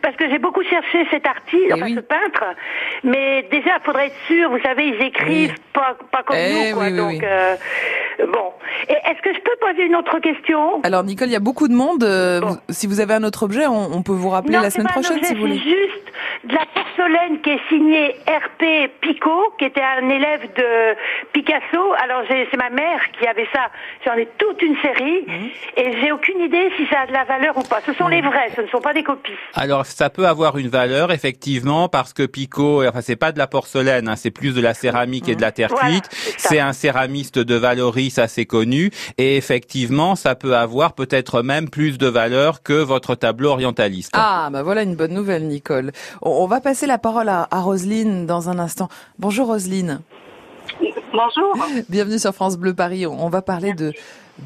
parce 0.02 0.16
que 0.16 0.30
j'ai 0.30 0.40
beaucoup 0.40 0.64
cherché 0.64 1.06
cet 1.10 1.26
artiste, 1.26 1.74
eh 1.76 1.96
ce 1.96 2.00
peintre, 2.00 2.44
mais 3.04 3.48
déjà, 3.52 3.78
il 3.80 3.86
faudrait 3.86 4.08
être 4.08 4.16
sûr. 4.28 4.50
Vous 4.50 4.62
savez, 4.64 4.88
ils 4.88 5.02
écrivent 5.02 5.56
pas, 5.74 5.98
pas 6.12 6.24
comme 6.24 6.38
eh 6.38 6.70
nous, 6.72 6.76
quoi. 6.76 6.90
donc 6.90 7.24
bon. 8.28 8.52
Et 8.90 8.94
est-ce 8.94 9.22
que 9.22 9.34
je 9.34 9.40
peux 9.40 9.56
poser 9.60 9.86
une 9.86 9.96
autre 9.96 10.20
question? 10.20 10.82
Alors 10.84 11.04
Nicole, 11.04 11.28
il 11.28 11.34
y 11.34 11.38
a 11.38 11.40
beaucoup 11.40 11.68
de 11.68 11.74
monde. 11.74 12.04
Euh, 12.04 12.42
si 12.70 12.88
vous 12.88 13.00
avez 13.00 13.14
un 13.14 13.24
autre 13.24 13.44
objet, 13.44 13.68
on, 13.68 14.02
peut 14.04 14.12
vous 14.12 14.30
rappeler 14.30 14.54
la 14.54 14.70
semaine 14.70 14.88
prochaine 14.88 15.24
si 15.24 15.34
vous 15.34 15.42
voulez. 15.42 15.60
juste 15.60 16.12
de 16.44 16.54
la 16.54 16.66
porcelaine 16.74 17.42
qui 17.42 17.52
est 17.52 17.60
signée 17.70 18.16
RP 18.28 18.92
Picot, 19.02 19.54
qui 19.60 19.66
était 19.66 19.82
un 19.82 20.10
élève 20.10 20.42
de 20.56 20.96
Picasso. 21.34 21.94
Alors 22.04 22.24
c'est 22.28 22.58
ma 22.58 22.70
mère 22.70 23.00
qui 23.20 23.28
avait 23.28 23.48
ça. 23.54 23.70
J'en 24.06 24.14
ai 24.14 24.28
toute 24.38 24.62
une 24.62 24.76
série 24.82 25.24
mhm. 25.28 25.50
et 25.78 26.02
j'ai 26.02 26.12
aucune 26.12 26.42
idée 26.42 26.72
si 26.78 26.86
ça 26.88 27.02
a 27.02 27.08
de 27.08 27.12
la 27.12 27.24
valeur 27.26 27.58
ou 27.58 27.64
pas. 27.64 27.82
Ce 27.86 27.94
sont 27.94 28.08
les 28.08 28.22
vrais, 28.22 28.50
ce 28.56 28.62
ne 28.62 28.68
sont 28.68 28.82
pas 28.82 28.94
des 28.94 29.04
copies. 29.04 29.34
Alors 29.54 29.86
ça 29.86 30.10
peut 30.10 30.28
avoir 30.28 30.58
une 30.58 30.70
valeur 30.70 31.12
effectivement 31.12 31.90
parce 31.90 32.14
que 32.14 32.26
Picot, 32.26 32.88
enfin 32.88 33.02
c'est 33.02 33.16
pas 33.16 33.32
de 33.32 33.38
la 33.38 33.48
porcelaine, 33.48 34.08
hein, 34.08 34.16
c'est 34.16 34.32
plus 34.32 34.56
de 34.56 34.62
la 34.62 34.74
céramique 34.74 35.30
et 35.30 35.36
de 35.36 35.42
la 35.42 35.52
terre 35.52 35.74
cuite. 35.74 36.08
c'est 36.12 36.60
un 36.60 36.74
céramiste 36.74 37.40
de 37.40 37.56
Valoris 37.56 38.18
assez 38.18 38.46
connu 38.46 38.90
et 39.18 39.38
effectivement 39.38 40.16
ça 40.16 40.36
peut 40.36 40.56
avoir 40.56 40.94
peut-être 40.94 41.44
même 41.44 41.70
plus 41.70 41.98
de 41.98 42.08
valeur 42.08 42.51
que 42.60 42.74
votre 42.74 43.16
tableau 43.16 43.50
orientaliste. 43.50 44.12
Ah 44.14 44.50
bah 44.52 44.64
voilà 44.64 44.84
une 44.84 44.96
bonne 44.96 45.14
nouvelle 45.14 45.48
Nicole. 45.48 45.92
On 46.22 46.46
va 46.48 46.60
passer 46.60 46.86
la 46.86 46.98
parole 46.98 47.30
à, 47.30 47.48
à 47.50 47.62
Roselyne 47.62 48.26
dans 48.26 48.50
un 48.50 48.60
instant. 48.60 48.90
Bonjour 49.18 49.48
Roselyne. 49.48 50.02
Bonjour. 51.14 51.66
Bienvenue 51.90 52.20
sur 52.20 52.34
France 52.34 52.58
Bleu 52.58 52.74
Paris. 52.74 53.06
On 53.06 53.30
va 53.30 53.42
parler 53.42 53.74
de 53.74 53.94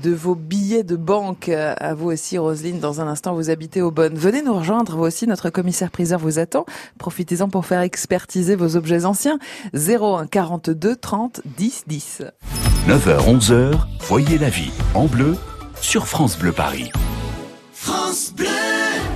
de 0.03 0.11
vos 0.11 0.35
billets 0.35 0.83
de 0.83 0.95
banque. 0.95 1.49
À 1.49 1.93
vous 1.93 2.11
aussi, 2.11 2.37
Roselyne, 2.37 2.79
dans 2.79 3.01
un 3.01 3.07
instant, 3.07 3.33
vous 3.33 3.49
habitez 3.49 3.81
au 3.81 3.91
Bonne. 3.91 4.15
Venez 4.15 4.41
nous 4.41 4.53
rejoindre, 4.53 4.95
vous 4.95 5.03
aussi, 5.03 5.27
notre 5.27 5.49
commissaire 5.49 5.91
priseur 5.91 6.19
vous 6.19 6.39
attend. 6.39 6.65
Profitez-en 6.97 7.49
pour 7.49 7.65
faire 7.65 7.81
expertiser 7.81 8.55
vos 8.55 8.75
objets 8.75 9.05
anciens. 9.05 9.39
01 9.73 10.27
42 10.27 10.95
30 10.95 11.41
10 11.45 11.83
10. 11.87 12.23
9h, 12.87 13.39
11h, 13.39 13.73
voyez 14.01 14.37
la 14.37 14.49
vie 14.49 14.71
en 14.93 15.05
bleu 15.05 15.35
sur 15.81 16.07
France 16.07 16.37
Bleu 16.37 16.51
Paris. 16.51 16.91
France 17.85 18.33
Bleu 18.35 18.47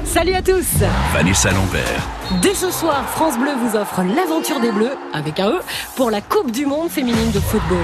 Salut 0.05 0.35
à 0.35 0.43
tous 0.43 0.83
Vanessa 1.11 1.49
Lambert. 1.49 2.07
Dès 2.39 2.53
ce 2.53 2.69
soir, 2.69 3.03
France 3.09 3.35
Bleu 3.35 3.49
vous 3.55 3.75
offre 3.75 4.03
l'aventure 4.03 4.59
des 4.59 4.71
Bleus, 4.71 4.95
avec 5.11 5.39
un 5.39 5.49
E, 5.49 5.59
pour 5.95 6.11
la 6.11 6.21
Coupe 6.21 6.51
du 6.51 6.67
Monde 6.67 6.88
féminine 6.88 7.31
de 7.31 7.39
football. 7.39 7.83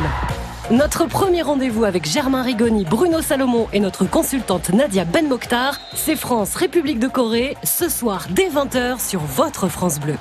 Notre 0.69 1.05
premier 1.05 1.41
rendez-vous 1.41 1.85
avec 1.85 2.05
Germain 2.05 2.43
Rigoni, 2.43 2.85
Bruno 2.85 3.23
Salomon 3.23 3.67
et 3.73 3.79
notre 3.79 4.05
consultante 4.05 4.69
Nadia 4.69 5.05
Ben 5.05 5.27
Mokhtar, 5.27 5.79
c'est 5.95 6.15
France 6.15 6.53
République 6.53 6.99
de 6.99 7.07
Corée, 7.07 7.57
ce 7.63 7.89
soir 7.89 8.27
dès 8.29 8.49
20h 8.49 8.99
sur 8.99 9.21
votre 9.21 9.67
France 9.69 9.99
Bleu. 9.99 10.17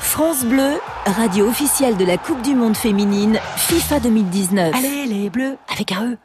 France 0.00 0.44
Bleu, 0.44 0.80
radio 1.06 1.46
officielle 1.46 1.96
de 1.96 2.04
la 2.04 2.16
Coupe 2.16 2.42
du 2.42 2.56
Monde 2.56 2.76
féminine 2.76 3.38
FIFA 3.56 4.00
2019. 4.00 4.74
Allez 4.74 5.06
les 5.06 5.30
Bleus, 5.30 5.56
avec 5.72 5.92
un 5.92 6.06
E. 6.06 6.18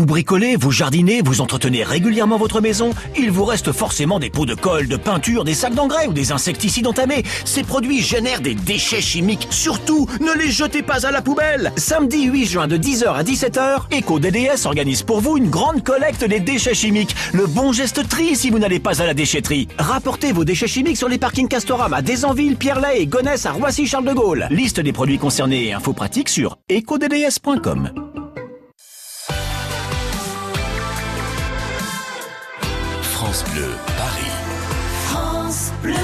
Vous 0.00 0.06
bricolez, 0.06 0.56
vous 0.56 0.70
jardinez, 0.70 1.20
vous 1.20 1.42
entretenez 1.42 1.84
régulièrement 1.84 2.38
votre 2.38 2.62
maison, 2.62 2.88
il 3.18 3.30
vous 3.30 3.44
reste 3.44 3.70
forcément 3.70 4.18
des 4.18 4.30
pots 4.30 4.46
de 4.46 4.54
colle, 4.54 4.88
de 4.88 4.96
peinture, 4.96 5.44
des 5.44 5.52
sacs 5.52 5.74
d'engrais 5.74 6.06
ou 6.06 6.14
des 6.14 6.32
insecticides 6.32 6.86
entamés. 6.86 7.22
Ces 7.44 7.64
produits 7.64 8.00
génèrent 8.00 8.40
des 8.40 8.54
déchets 8.54 9.02
chimiques. 9.02 9.46
Surtout, 9.50 10.06
ne 10.22 10.32
les 10.38 10.50
jetez 10.50 10.82
pas 10.82 11.04
à 11.04 11.10
la 11.10 11.20
poubelle. 11.20 11.70
Samedi 11.76 12.24
8 12.24 12.46
juin 12.46 12.66
de 12.66 12.78
10h 12.78 13.12
à 13.12 13.22
17h, 13.22 13.94
EcoDDS 13.98 14.64
organise 14.64 15.02
pour 15.02 15.20
vous 15.20 15.36
une 15.36 15.50
grande 15.50 15.84
collecte 15.84 16.24
des 16.24 16.40
déchets 16.40 16.72
chimiques. 16.72 17.14
Le 17.34 17.46
bon 17.46 17.74
geste 17.74 18.08
tri 18.08 18.34
si 18.36 18.48
vous 18.48 18.58
n'allez 18.58 18.80
pas 18.80 19.02
à 19.02 19.06
la 19.06 19.12
déchetterie. 19.12 19.68
Rapportez 19.76 20.32
vos 20.32 20.46
déchets 20.46 20.66
chimiques 20.66 20.96
sur 20.96 21.10
les 21.10 21.18
parkings 21.18 21.48
Castorama 21.48 21.98
à 21.98 22.00
Desanville, 22.00 22.56
Pierre-Lay 22.56 23.02
et 23.02 23.06
Gonesse 23.06 23.44
à 23.44 23.52
Roissy-Charles 23.52 24.06
de 24.06 24.14
Gaulle. 24.14 24.48
Liste 24.50 24.80
des 24.80 24.94
produits 24.94 25.18
concernés 25.18 25.66
et 25.66 25.72
infos 25.74 25.92
pratiques 25.92 26.30
sur 26.30 26.56
ecodds.com. 26.70 28.09
France 33.30 33.44
Bleu, 33.52 33.68
Paris. 33.96 34.30
France 35.04 35.72
Bleu. 35.84 35.94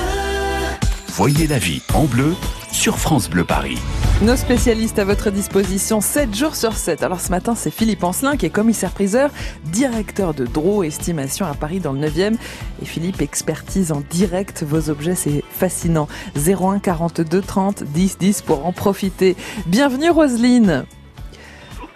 Voyez 1.08 1.48
la 1.48 1.58
vie 1.58 1.82
en 1.92 2.04
bleu 2.04 2.36
sur 2.70 2.98
France 2.98 3.28
Bleu 3.28 3.42
Paris. 3.42 3.78
Nos 4.22 4.36
spécialistes 4.36 5.00
à 5.00 5.04
votre 5.04 5.32
disposition 5.32 6.00
7 6.00 6.32
jours 6.32 6.54
sur 6.54 6.74
7. 6.74 7.02
Alors 7.02 7.20
ce 7.20 7.30
matin, 7.30 7.56
c'est 7.56 7.72
Philippe 7.72 8.04
Ancelin 8.04 8.36
qui 8.36 8.46
est 8.46 8.50
commissaire-priseur, 8.50 9.30
directeur 9.64 10.34
de 10.34 10.44
Draw 10.44 10.84
Estimation 10.84 11.46
à 11.46 11.54
Paris 11.54 11.80
dans 11.80 11.90
le 11.90 11.98
9e. 11.98 12.36
Et 12.80 12.84
Philippe 12.84 13.20
expertise 13.20 13.90
en 13.90 14.04
direct 14.08 14.62
vos 14.62 14.88
objets, 14.88 15.16
c'est 15.16 15.42
fascinant. 15.50 16.06
01 16.36 16.78
42 16.78 17.40
30 17.40 17.82
10 17.82 18.18
10 18.18 18.42
pour 18.42 18.64
en 18.66 18.72
profiter. 18.72 19.34
Bienvenue 19.66 20.10
Roselyne. 20.10 20.84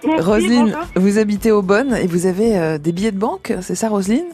Roselyne, 0.03 0.77
vous 0.97 1.19
habitez 1.19 1.53
au 1.53 1.63
Bonne 1.63 1.95
et 1.95 2.09
vous 2.09 2.27
avez 2.27 2.59
euh, 2.59 2.79
des 2.79 2.91
billets 2.91 3.13
de 3.13 3.19
banque, 3.19 3.53
c'est 3.61 3.77
ça 3.77 3.91
Roselyne? 3.91 4.25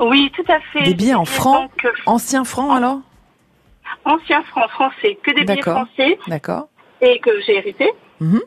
Oui, 0.00 0.32
tout 0.34 0.44
à 0.48 0.60
fait. 0.72 0.82
Des 0.82 0.94
billets 0.94 1.14
en 1.14 1.24
francs 1.24 1.70
Anciens 2.06 2.44
francs 2.44 2.76
alors 2.76 3.00
Anciens 4.04 4.42
francs 4.44 4.70
français, 4.70 5.18
que 5.22 5.30
des 5.32 5.44
billets 5.44 5.62
français. 5.62 6.18
D'accord. 6.26 6.68
Et 7.00 7.18
que 7.20 7.40
j'ai 7.42 7.56
hérité. 7.56 7.92
Mhm. 8.20 8.40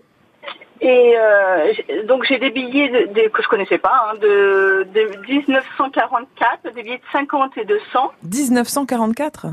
Et 0.82 1.14
euh, 1.18 1.74
donc 2.08 2.26
j'ai 2.26 2.40
des 2.40 2.50
billets 2.50 2.90
de, 2.90 3.28
que 3.30 3.42
je 3.42 3.48
connaissais 3.48 3.78
pas, 3.78 4.10
hein, 4.10 4.16
de, 4.22 4.86
de, 4.94 5.32
1944, 5.32 6.74
des 6.76 6.84
billets 6.84 6.98
de 6.98 7.04
50 7.12 7.58
et 7.58 7.66
de 7.66 7.80
100. 7.94 8.12
1944 8.24 9.48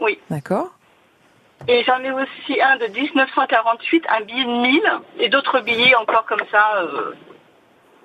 Oui. 0.00 0.18
D'accord. 0.28 0.72
Et 1.68 1.82
j'en 1.84 1.98
ai 2.00 2.10
aussi 2.10 2.60
un 2.60 2.76
de 2.76 2.86
1948, 2.86 4.04
un 4.08 4.24
billet 4.24 4.44
de 4.44 4.50
1000, 4.50 4.82
et 5.20 5.28
d'autres 5.30 5.60
billets 5.60 5.94
encore 5.94 6.26
comme 6.26 6.44
ça. 6.50 6.82
Euh, 6.82 7.14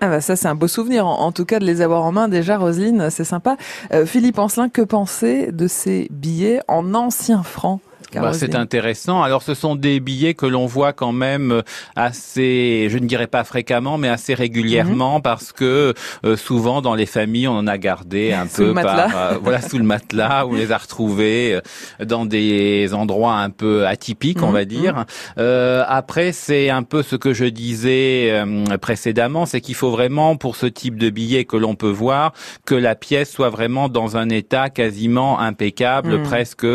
ah 0.01 0.10
bah 0.10 0.20
ça 0.20 0.36
c'est 0.36 0.48
un 0.48 0.55
beau 0.55 0.67
souvenir, 0.67 1.05
en, 1.05 1.31
tout 1.31 1.46
cas 1.46 1.60
de 1.60 1.65
les 1.65 1.81
avoir 1.81 2.03
en 2.03 2.12
main 2.12 2.27
déjà, 2.27 2.58
Roselyne, 2.58 3.10
c'est 3.12 3.24
sympa. 3.24 3.55
Euh, 3.93 4.05
Philippe 4.05 4.39
Ancelin, 4.39 4.67
que 4.67 4.81
penser 4.81 5.51
de 5.51 5.67
ces 5.67 6.08
billets 6.10 6.62
en 6.67 6.93
anciens 6.96 7.43
francs 7.43 7.79
bah, 8.13 8.34
C'est 8.34 8.56
intéressant. 8.56 9.22
Alors 9.24 9.44
ce 9.44 9.53
sont 9.53 9.75
des 9.75 10.00
billets 10.00 10.34
que 10.34 10.46
l'on 10.46 10.65
voit 10.65 10.94
quand 10.94 11.12
même 11.12 11.62
assez, 11.96 12.88
je 12.89 12.98
ne 12.98 13.06
dirais 13.06 13.27
pas 13.27 13.44
fréquemment, 13.44 13.98
mais 13.98 14.10
assez 14.10 14.34
régulièrement 14.34 15.18
mhm. 15.18 15.22
parce 15.22 15.51
que 15.51 15.94
euh, 16.25 16.36
souvent 16.36 16.82
dans 16.82 16.96
les 16.96 17.06
familles 17.06 17.48
on 17.48 17.58
en 17.58 17.68
a 17.68 17.77
gardé 17.77 18.34
un 18.34 18.48
peu 18.48 18.74
par, 18.74 19.15
euh, 19.15 19.38
voilà 19.41 19.62
sous 19.62 19.77
le 19.77 19.84
matelas 19.84 20.46
ou 20.46 20.56
les 20.56 20.72
a 20.72 20.77
retrouvés 20.77 21.56
euh, 21.56 22.06
dans 22.06 22.25
des 22.25 22.94
endroits 22.94 23.36
un 23.36 23.50
peu 23.50 23.88
atypiques, 23.88 24.41
on 24.41 24.48
mhm. 24.48 24.53
va 24.53 24.65
dire. 24.65 25.06
Euh, 25.38 25.84
après 25.88 26.32
c'est 26.32 26.70
un 26.70 26.84
peu 26.84 27.03
ce 27.03 27.15
que 27.15 27.34
je 27.34 27.46
disais 27.46 28.44
précédemment, 28.82 29.46
c'est 29.46 29.62
qu'il 29.62 29.75
faut 29.75 29.91
vraiment 29.91 30.36
pour 30.36 30.56
ce 30.56 30.65
type 30.65 30.98
de 30.98 31.10
billet 31.10 31.46
que 31.46 31.58
l'on 31.58 31.75
peut 31.75 31.89
voir 31.89 32.34
que 32.65 32.75
la 32.75 32.96
pièce 32.96 33.32
soit 33.32 33.50
vraiment 33.50 33.89
dans 33.89 34.18
un 34.18 34.30
état 34.30 34.70
quasiment 34.70 35.39
impeccable, 35.39 36.18
mhm. 36.18 36.24
presque 36.24 36.68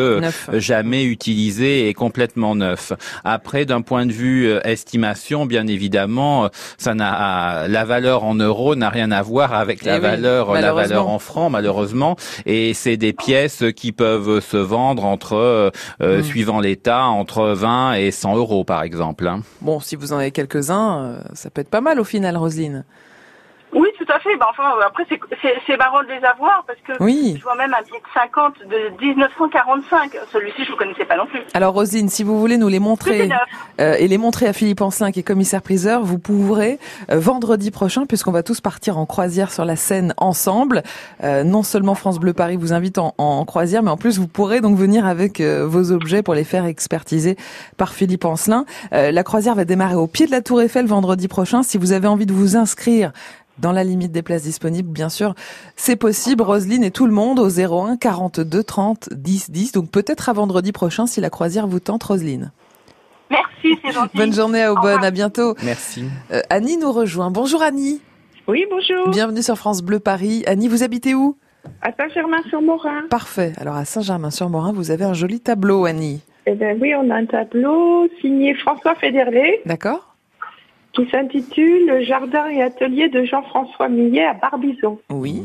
jamais 0.52 1.04
utilisé 1.04 1.25
et 1.28 1.94
complètement 1.94 2.54
neuf. 2.54 2.92
Après, 3.24 3.64
d'un 3.64 3.82
point 3.82 4.06
de 4.06 4.12
vue 4.12 4.48
euh, 4.48 4.60
estimation, 4.64 5.46
bien 5.46 5.66
évidemment, 5.66 6.44
euh, 6.44 6.48
ça 6.78 6.94
n'a 6.94 7.66
la 7.68 7.84
valeur 7.84 8.24
en 8.24 8.34
euros 8.34 8.76
n'a 8.76 8.90
rien 8.90 9.10
à 9.10 9.22
voir 9.22 9.54
avec 9.54 9.84
la 9.84 9.96
eh 9.96 10.00
valeur 10.00 10.52
la 10.52 10.72
valeur 10.72 11.08
en 11.08 11.18
francs 11.18 11.50
malheureusement. 11.50 12.16
Et 12.44 12.74
c'est 12.74 12.96
des 12.96 13.12
pièces 13.12 13.64
qui 13.74 13.92
peuvent 13.92 14.40
se 14.40 14.56
vendre 14.56 15.04
entre 15.04 15.34
euh, 15.34 15.70
hmm. 16.00 16.22
suivant 16.22 16.60
l'état 16.60 17.06
entre 17.06 17.48
20 17.48 17.94
et 17.94 18.10
100 18.10 18.36
euros 18.36 18.64
par 18.64 18.82
exemple. 18.82 19.26
Hein. 19.26 19.42
Bon, 19.60 19.80
si 19.80 19.96
vous 19.96 20.12
en 20.12 20.18
avez 20.18 20.30
quelques-uns, 20.30 21.18
ça 21.34 21.50
peut 21.50 21.60
être 21.60 21.70
pas 21.70 21.80
mal 21.80 22.00
au 22.00 22.04
final, 22.04 22.36
Roselyne. 22.36 22.84
Oui, 23.76 23.88
tout 23.98 24.10
à 24.10 24.18
fait. 24.20 24.34
Ben, 24.38 24.46
enfin, 24.48 24.64
après, 24.86 25.04
c'est 25.66 25.76
marrant 25.76 26.02
de 26.02 26.08
les 26.08 26.24
avoir 26.24 26.64
parce 26.66 26.78
que 26.80 26.94
je 26.94 27.42
vois 27.42 27.56
même 27.56 27.74
un 27.74 27.82
billet 27.82 27.98
de 27.98 28.12
50 28.14 28.54
de 28.70 29.04
1945. 29.04 30.12
Celui-ci, 30.32 30.64
je 30.64 30.72
ne 30.72 30.76
connaissais 30.76 31.04
pas 31.04 31.18
non 31.18 31.26
plus. 31.26 31.40
Alors, 31.52 31.74
Rosine, 31.74 32.08
si 32.08 32.24
vous 32.24 32.40
voulez 32.40 32.56
nous 32.56 32.68
les 32.68 32.78
montrer 32.78 33.28
euh, 33.78 33.96
et 33.98 34.08
les 34.08 34.16
montrer 34.16 34.46
à 34.46 34.54
Philippe 34.54 34.80
Ancelin, 34.80 35.12
qui 35.12 35.20
est 35.20 35.22
commissaire-priseur, 35.22 36.02
vous 36.02 36.18
pourrez 36.18 36.78
euh, 37.10 37.18
vendredi 37.18 37.70
prochain, 37.70 38.06
puisqu'on 38.06 38.32
va 38.32 38.42
tous 38.42 38.62
partir 38.62 38.96
en 38.96 39.04
croisière 39.04 39.52
sur 39.52 39.66
la 39.66 39.76
Seine 39.76 40.14
ensemble. 40.16 40.82
Euh, 41.22 41.44
non 41.44 41.62
seulement 41.62 41.94
France 41.94 42.18
Bleu 42.18 42.32
Paris 42.32 42.56
vous 42.56 42.72
invite 42.72 42.96
en, 42.96 43.14
en, 43.18 43.44
croisière, 43.44 43.82
mais 43.82 43.90
en 43.90 43.98
plus, 43.98 44.18
vous 44.18 44.26
pourrez 44.28 44.62
donc 44.62 44.78
venir 44.78 45.04
avec 45.04 45.42
vos 45.42 45.92
objets 45.92 46.22
pour 46.22 46.34
les 46.34 46.44
faire 46.44 46.64
expertiser 46.64 47.36
par 47.76 47.92
Philippe 47.92 48.24
Ancelin. 48.24 48.64
la 48.90 49.22
croisière 49.22 49.54
va 49.54 49.66
démarrer 49.66 49.96
au 49.96 50.06
pied 50.06 50.24
de 50.24 50.30
la 50.30 50.40
Tour 50.40 50.62
Eiffel 50.62 50.86
vendredi 50.86 51.28
prochain. 51.28 51.62
Si 51.62 51.76
vous 51.76 51.92
avez 51.92 52.08
envie 52.08 52.26
de 52.26 52.32
vous 52.32 52.56
inscrire 52.56 53.12
dans 53.58 53.72
la 53.72 53.84
limite 53.84 54.12
des 54.12 54.22
places 54.22 54.42
disponibles, 54.42 54.90
bien 54.90 55.08
sûr. 55.08 55.34
C'est 55.76 55.96
possible, 55.96 56.42
Roselyne 56.42 56.84
et 56.84 56.90
tout 56.90 57.06
le 57.06 57.12
monde 57.12 57.38
au 57.38 57.48
01 57.48 57.96
42 57.96 58.62
30 58.62 59.08
10 59.12 59.50
10. 59.50 59.72
Donc 59.72 59.90
peut-être 59.90 60.28
à 60.28 60.32
vendredi 60.32 60.72
prochain 60.72 61.06
si 61.06 61.20
la 61.20 61.30
croisière 61.30 61.66
vous 61.66 61.80
tente, 61.80 62.02
Roselyne. 62.02 62.52
Merci, 63.30 63.78
c'est 63.84 63.92
gentil. 63.92 64.16
Bonne 64.16 64.32
journée 64.32 64.62
à 64.62 64.72
Aubonne, 64.72 65.04
à 65.04 65.10
bientôt. 65.10 65.54
Merci. 65.64 66.04
Euh, 66.30 66.40
Annie 66.50 66.76
nous 66.76 66.92
rejoint. 66.92 67.30
Bonjour 67.30 67.62
Annie. 67.62 68.00
Oui, 68.46 68.64
bonjour. 68.70 69.08
Bienvenue 69.08 69.42
sur 69.42 69.56
France 69.56 69.82
Bleu 69.82 69.98
Paris. 69.98 70.44
Annie, 70.46 70.68
vous 70.68 70.84
habitez 70.84 71.14
où? 71.14 71.36
À 71.82 71.90
Saint-Germain-sur-Morin. 71.92 73.02
Parfait. 73.10 73.52
Alors 73.58 73.74
à 73.74 73.84
Saint-Germain-sur-Morin, 73.84 74.72
vous 74.72 74.92
avez 74.92 75.04
un 75.04 75.14
joli 75.14 75.40
tableau, 75.40 75.84
Annie. 75.84 76.20
Eh 76.46 76.54
bien 76.54 76.76
oui, 76.80 76.94
on 76.94 77.10
a 77.10 77.16
un 77.16 77.26
tableau 77.26 78.06
signé 78.20 78.54
François 78.54 78.94
Féderlé. 78.94 79.62
D'accord 79.66 80.15
qui 80.96 81.08
s'intitule 81.10 81.86
Le 81.86 82.02
jardin 82.02 82.48
et 82.48 82.62
atelier 82.62 83.08
de 83.08 83.24
Jean-François 83.24 83.88
Millet 83.88 84.24
à 84.24 84.34
Barbizon. 84.34 84.98
Oui. 85.10 85.44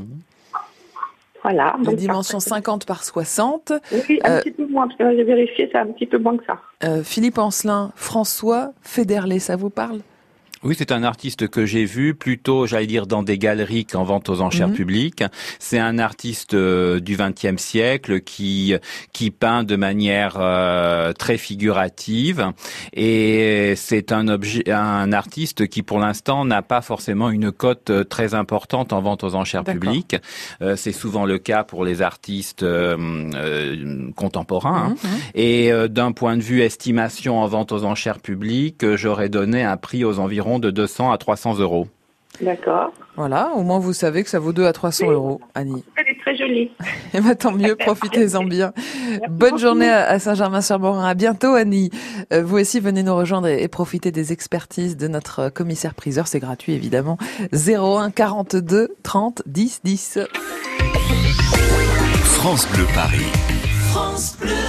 Voilà. 1.43 1.75
De 1.83 1.95
dimension 1.95 2.39
50 2.39 2.85
par 2.85 3.03
60. 3.03 3.73
Oui, 3.91 4.19
un 4.23 4.31
euh, 4.31 4.41
petit 4.41 4.51
peu 4.51 4.67
moins, 4.67 4.87
parce 4.87 4.97
que 4.97 5.15
j'ai 5.15 5.23
vérifié, 5.23 5.69
c'est 5.71 5.77
un 5.77 5.87
petit 5.87 6.05
peu 6.05 6.19
moins 6.19 6.37
que 6.37 6.45
ça. 6.45 6.59
Euh, 6.83 7.03
Philippe 7.03 7.37
Ancelin, 7.37 7.91
François 7.95 8.71
Féderlé, 8.81 9.39
ça 9.39 9.55
vous 9.55 9.69
parle? 9.69 10.01
Oui, 10.63 10.75
c'est 10.77 10.91
un 10.91 11.03
artiste 11.03 11.47
que 11.47 11.65
j'ai 11.65 11.85
vu 11.85 12.13
plutôt, 12.13 12.67
j'allais 12.67 12.85
dire, 12.85 13.07
dans 13.07 13.23
des 13.23 13.39
galeries 13.39 13.85
qu'en 13.85 14.03
vente 14.03 14.29
aux 14.29 14.41
enchères 14.41 14.67
mhm. 14.67 14.75
publiques. 14.75 15.23
C'est 15.57 15.79
un 15.79 15.97
artiste 15.97 16.53
euh, 16.53 16.99
du 16.99 17.17
XXe 17.17 17.59
siècle 17.61 18.21
qui 18.21 18.75
qui 19.11 19.31
peint 19.31 19.63
de 19.63 19.75
manière 19.75 20.35
euh, 20.39 21.13
très 21.13 21.37
figurative 21.37 22.51
et 22.93 23.73
c'est 23.75 24.11
un 24.11 24.27
objet, 24.27 24.69
un 24.69 25.11
artiste 25.13 25.67
qui 25.67 25.81
pour 25.81 25.97
l'instant 25.97 26.45
n'a 26.45 26.61
pas 26.61 26.81
forcément 26.81 27.31
une 27.31 27.51
cote 27.51 27.89
euh, 27.89 28.03
très 28.03 28.35
importante 28.35 28.93
en 28.93 29.01
vente 29.01 29.23
aux 29.23 29.33
enchères 29.33 29.63
publiques. 29.63 30.15
c'est 30.75 30.91
souvent 30.91 31.25
le 31.25 31.37
cas 31.37 31.63
pour 31.63 31.85
les 31.85 32.01
artistes 32.01 32.65
contemporains. 34.15 34.91
Hein. 34.91 34.95
Mhm. 35.03 35.09
Et 35.35 35.71
d'un 35.89 36.11
point 36.11 36.37
de 36.37 36.41
vue 36.41 36.61
estimation 36.61 37.39
en 37.39 37.47
vente 37.47 37.71
aux 37.71 37.83
enchères 37.83 38.19
publiques, 38.19 38.95
j'aurais 38.95 39.29
donné 39.29 39.63
un 39.63 39.77
prix 39.77 40.03
aux 40.03 40.19
environs 40.19 40.50
de 40.59 40.71
200 40.71 41.11
à 41.11 41.17
300 41.17 41.59
euros. 41.59 41.87
D'accord. 42.39 42.91
Voilà, 43.17 43.51
au 43.55 43.61
moins 43.61 43.77
vous 43.77 43.93
savez 43.93 44.23
que 44.23 44.29
ça 44.29 44.39
vaut 44.39 44.53
2 44.53 44.65
à 44.65 44.73
300 44.73 45.11
euros, 45.11 45.41
Annie. 45.53 45.83
Elle 45.97 46.07
est 46.07 46.19
très 46.19 46.35
jolie. 46.35 46.71
Et 46.71 46.71
eh 47.15 47.21
ben, 47.21 47.35
tant 47.35 47.51
mieux, 47.51 47.75
profitez-en 47.75 48.43
bien. 48.43 48.71
Bonne 49.29 49.59
journée 49.59 49.89
à 49.89 50.17
Saint-Germain-sur-Morin. 50.17 51.05
À 51.05 51.13
bientôt, 51.13 51.53
Annie. 51.53 51.91
Euh, 52.31 52.41
vous 52.41 52.57
aussi, 52.57 52.79
venez 52.79 53.03
nous 53.03 53.15
rejoindre 53.15 53.47
et 53.47 53.67
profiter 53.67 54.11
des 54.11 54.31
expertises 54.31 54.95
de 54.95 55.07
notre 55.07 55.49
commissaire-priseur. 55.49 56.27
C'est 56.27 56.39
gratuit, 56.39 56.73
évidemment. 56.73 57.17
01 57.53 58.11
42 58.11 58.95
30 59.03 59.43
10 59.45 59.81
10. 59.83 60.19
France 62.23 62.67
Bleu 62.71 62.85
Paris. 62.95 63.27
France 63.91 64.37
Bleu. 64.39 64.60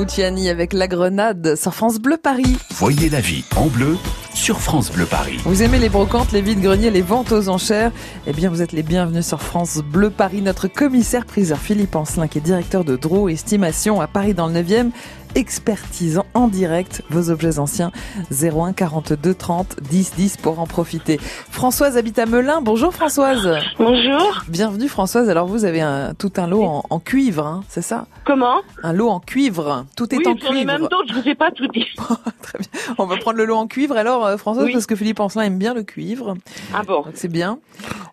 Luciani 0.00 0.48
avec 0.48 0.72
La 0.72 0.88
Grenade 0.88 1.56
sur 1.56 1.74
France 1.74 1.98
Bleu 1.98 2.16
Paris. 2.16 2.56
Voyez 2.70 3.10
la 3.10 3.20
vie 3.20 3.44
en 3.56 3.66
bleu 3.66 3.98
sur 4.34 4.60
France 4.60 4.90
Bleu 4.90 5.04
Paris. 5.04 5.38
Vous 5.44 5.62
aimez 5.62 5.78
les 5.78 5.90
brocantes, 5.90 6.32
les 6.32 6.40
vides-greniers, 6.40 6.90
les 6.90 7.02
ventes 7.02 7.32
aux 7.32 7.48
enchères? 7.50 7.92
Eh 8.26 8.32
bien, 8.32 8.48
vous 8.48 8.62
êtes 8.62 8.72
les 8.72 8.82
bienvenus 8.82 9.26
sur 9.26 9.42
France 9.42 9.78
Bleu 9.78 10.08
Paris. 10.08 10.40
Notre 10.40 10.68
commissaire 10.68 11.26
priseur 11.26 11.58
Philippe 11.58 11.94
Ancelin, 11.96 12.28
qui 12.28 12.38
est 12.38 12.40
directeur 12.40 12.84
de 12.84 12.96
Draw 12.96 13.28
Estimation 13.28 14.00
à 14.00 14.06
Paris 14.06 14.32
dans 14.32 14.46
le 14.46 14.54
9e, 14.54 14.90
expertisant 15.34 16.26
en 16.34 16.48
direct 16.48 17.02
vos 17.10 17.30
objets 17.30 17.58
anciens 17.58 17.92
01 18.30 18.72
42 18.72 19.34
30 19.34 19.76
10 19.82 20.14
10 20.16 20.36
pour 20.38 20.60
en 20.60 20.66
profiter. 20.66 21.18
Françoise 21.50 21.96
habite 21.96 22.18
à 22.18 22.26
Melun. 22.26 22.60
Bonjour 22.60 22.92
Françoise. 22.92 23.58
Bonjour. 23.78 24.42
Bienvenue 24.48 24.88
Françoise. 24.88 25.28
Alors 25.28 25.46
vous 25.46 25.64
avez 25.64 25.80
un, 25.80 26.14
tout 26.14 26.32
un 26.36 26.46
lot 26.46 26.82
en, 26.88 27.00
cuivre, 27.00 27.46
hein, 27.46 27.64
c'est 27.68 27.82
ça? 27.82 28.06
Comment? 28.24 28.62
Un 28.82 28.92
lot 28.92 29.08
en 29.08 29.20
cuivre. 29.20 29.86
Tout 29.96 30.14
est 30.14 30.26
en 30.26 30.34
cuivre. 30.34 30.52
Oui, 30.52 30.64
même 30.64 30.82
d'autres, 30.82 31.08
je 31.08 31.14
ne 31.14 31.22
vous 31.22 31.28
ai 31.28 31.34
pas 31.34 31.50
tout 31.50 31.66
dit. 31.68 31.86
Très 32.42 32.58
bien. 32.58 32.94
On 32.98 33.06
va 33.06 33.16
prendre 33.16 33.38
le 33.38 33.44
lot 33.44 33.56
en 33.56 33.66
cuivre 33.66 33.96
alors 33.96 34.26
euh, 34.26 34.36
Françoise 34.36 34.68
parce 34.72 34.86
que 34.86 34.96
Philippe 34.96 35.20
Ancelin 35.20 35.44
aime 35.44 35.58
bien 35.58 35.74
le 35.74 35.82
cuivre. 35.82 36.34
Ah 36.74 36.82
bon. 36.82 37.04
C'est 37.14 37.30
bien. 37.30 37.58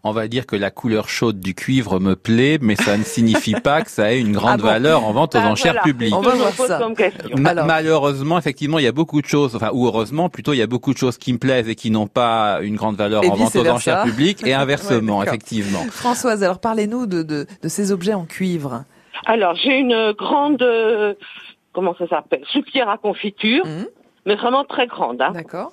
On 0.03 0.11
va 0.11 0.27
dire 0.27 0.45
que 0.45 0.55
la 0.55 0.71
couleur 0.71 1.09
chaude 1.09 1.39
du 1.39 1.53
cuivre 1.53 1.99
me 1.99 2.15
plaît, 2.15 2.59
mais 2.61 2.75
ça 2.75 2.97
ne 2.97 3.03
signifie 3.03 3.55
pas 3.55 3.81
que 3.81 3.91
ça 3.91 4.13
ait 4.13 4.19
une 4.19 4.31
grande 4.31 4.61
ah 4.63 4.67
valeur 4.67 5.05
en 5.05 5.11
vente 5.11 5.35
aux 5.35 5.39
bah, 5.39 5.47
enchères 5.47 5.81
publiques. 5.81 6.15
On 6.15 6.21
va 6.21 6.35
voir 6.35 6.51
ça. 6.53 6.79
Malheureusement, 7.37 8.37
effectivement, 8.37 8.79
il 8.79 8.85
y 8.85 8.87
a 8.87 8.91
beaucoup 8.91 9.21
de 9.21 9.27
choses, 9.27 9.55
enfin, 9.55 9.69
ou 9.73 9.87
heureusement, 9.87 10.29
plutôt, 10.29 10.53
il 10.53 10.57
y 10.57 10.61
a 10.61 10.67
beaucoup 10.67 10.93
de 10.93 10.97
choses 10.97 11.17
qui 11.17 11.33
me 11.33 11.37
plaisent 11.37 11.69
et 11.69 11.75
qui 11.75 11.91
n'ont 11.91 12.07
pas 12.07 12.59
une 12.61 12.75
grande 12.75 12.95
valeur 12.95 13.23
en 13.29 13.35
vente 13.35 13.55
aux 13.55 13.67
enchères 13.67 14.03
publiques, 14.03 14.45
et 14.45 14.53
inversement, 14.53 15.23
effectivement. 15.23 15.83
Françoise, 15.91 16.43
alors 16.43 16.59
parlez-nous 16.59 17.05
de, 17.05 17.23
de, 17.23 17.47
de, 17.61 17.67
ces 17.67 17.91
objets 17.91 18.13
en 18.13 18.25
cuivre. 18.25 18.83
Alors, 19.25 19.55
j'ai 19.55 19.77
une 19.77 20.13
grande, 20.13 20.61
euh, 20.61 21.13
comment 21.73 21.95
ça 21.95 22.07
s'appelle, 22.07 22.43
soupière 22.51 22.89
à 22.89 22.97
confiture, 22.97 23.65
mmh. 23.65 23.85
mais 24.25 24.35
vraiment 24.35 24.63
très 24.63 24.87
grande. 24.87 25.21
Hein. 25.21 25.31
D'accord. 25.31 25.71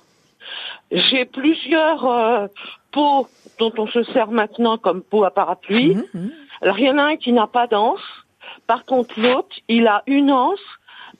J'ai 0.91 1.25
plusieurs 1.25 2.05
euh, 2.05 2.47
pots 2.91 3.27
dont 3.59 3.73
on 3.77 3.87
se 3.87 4.03
sert 4.03 4.29
maintenant 4.31 4.77
comme 4.77 5.01
pot 5.01 5.23
à 5.23 5.31
parapluie. 5.31 5.95
Mmh, 5.95 6.03
mmh. 6.13 6.31
Alors, 6.61 6.79
il 6.79 6.85
y 6.85 6.89
en 6.89 6.97
a 6.97 7.03
un 7.03 7.15
qui 7.15 7.31
n'a 7.31 7.47
pas 7.47 7.67
d'anse. 7.67 7.99
Par 8.67 8.85
contre, 8.85 9.19
l'autre, 9.19 9.55
il 9.67 9.87
a 9.87 10.03
une 10.07 10.31
anse 10.31 10.59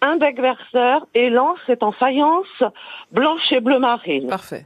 un 0.06 0.18
bec 0.18 0.40
verseur 0.40 1.06
et 1.14 1.30
l'anse 1.30 1.60
est 1.68 1.84
en 1.84 1.92
faïence 1.92 2.64
blanche 3.12 3.52
et 3.52 3.60
bleu 3.60 3.80
marine. 3.80 4.28
Parfait. 4.28 4.64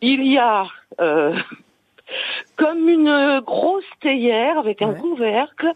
Il 0.00 0.26
y 0.26 0.38
a 0.38 0.66
euh, 1.00 1.36
comme 2.56 2.88
une 2.88 3.40
grosse 3.40 3.84
théière 4.00 4.58
avec 4.58 4.82
un 4.82 4.94
couvercle, 4.94 5.72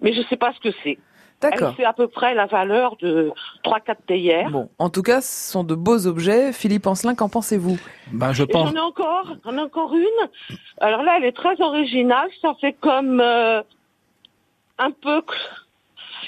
mais 0.00 0.12
je 0.12 0.20
ne 0.20 0.24
sais 0.26 0.36
pas 0.36 0.52
ce 0.52 0.68
que 0.68 0.74
c'est. 0.82 0.98
D'accord. 1.40 1.68
Elle 1.68 1.74
fait 1.76 1.84
à 1.84 1.92
peu 1.92 2.08
près 2.08 2.34
la 2.34 2.46
valeur 2.46 2.96
de 2.96 3.32
3-4 3.64 3.96
théières. 4.06 4.50
Bon, 4.50 4.68
en 4.78 4.90
tout 4.90 5.02
cas, 5.02 5.20
ce 5.20 5.52
sont 5.52 5.62
de 5.62 5.76
beaux 5.76 6.06
objets. 6.08 6.52
Philippe 6.52 6.86
Ancelin, 6.86 7.14
qu'en 7.14 7.28
pensez-vous? 7.28 7.78
Ben, 8.12 8.32
je 8.32 8.42
pense. 8.42 8.70
J'en 8.70 8.74
ai 8.74 8.80
encore, 8.80 9.36
j'en 9.44 9.56
ai 9.56 9.60
encore 9.60 9.94
une. 9.94 10.56
Alors 10.80 11.02
là, 11.04 11.14
elle 11.18 11.24
est 11.24 11.36
très 11.36 11.60
originale. 11.60 12.28
Ça 12.42 12.54
fait 12.60 12.72
comme 12.72 13.20
euh, 13.20 13.62
un 14.78 14.90
peu 14.90 15.22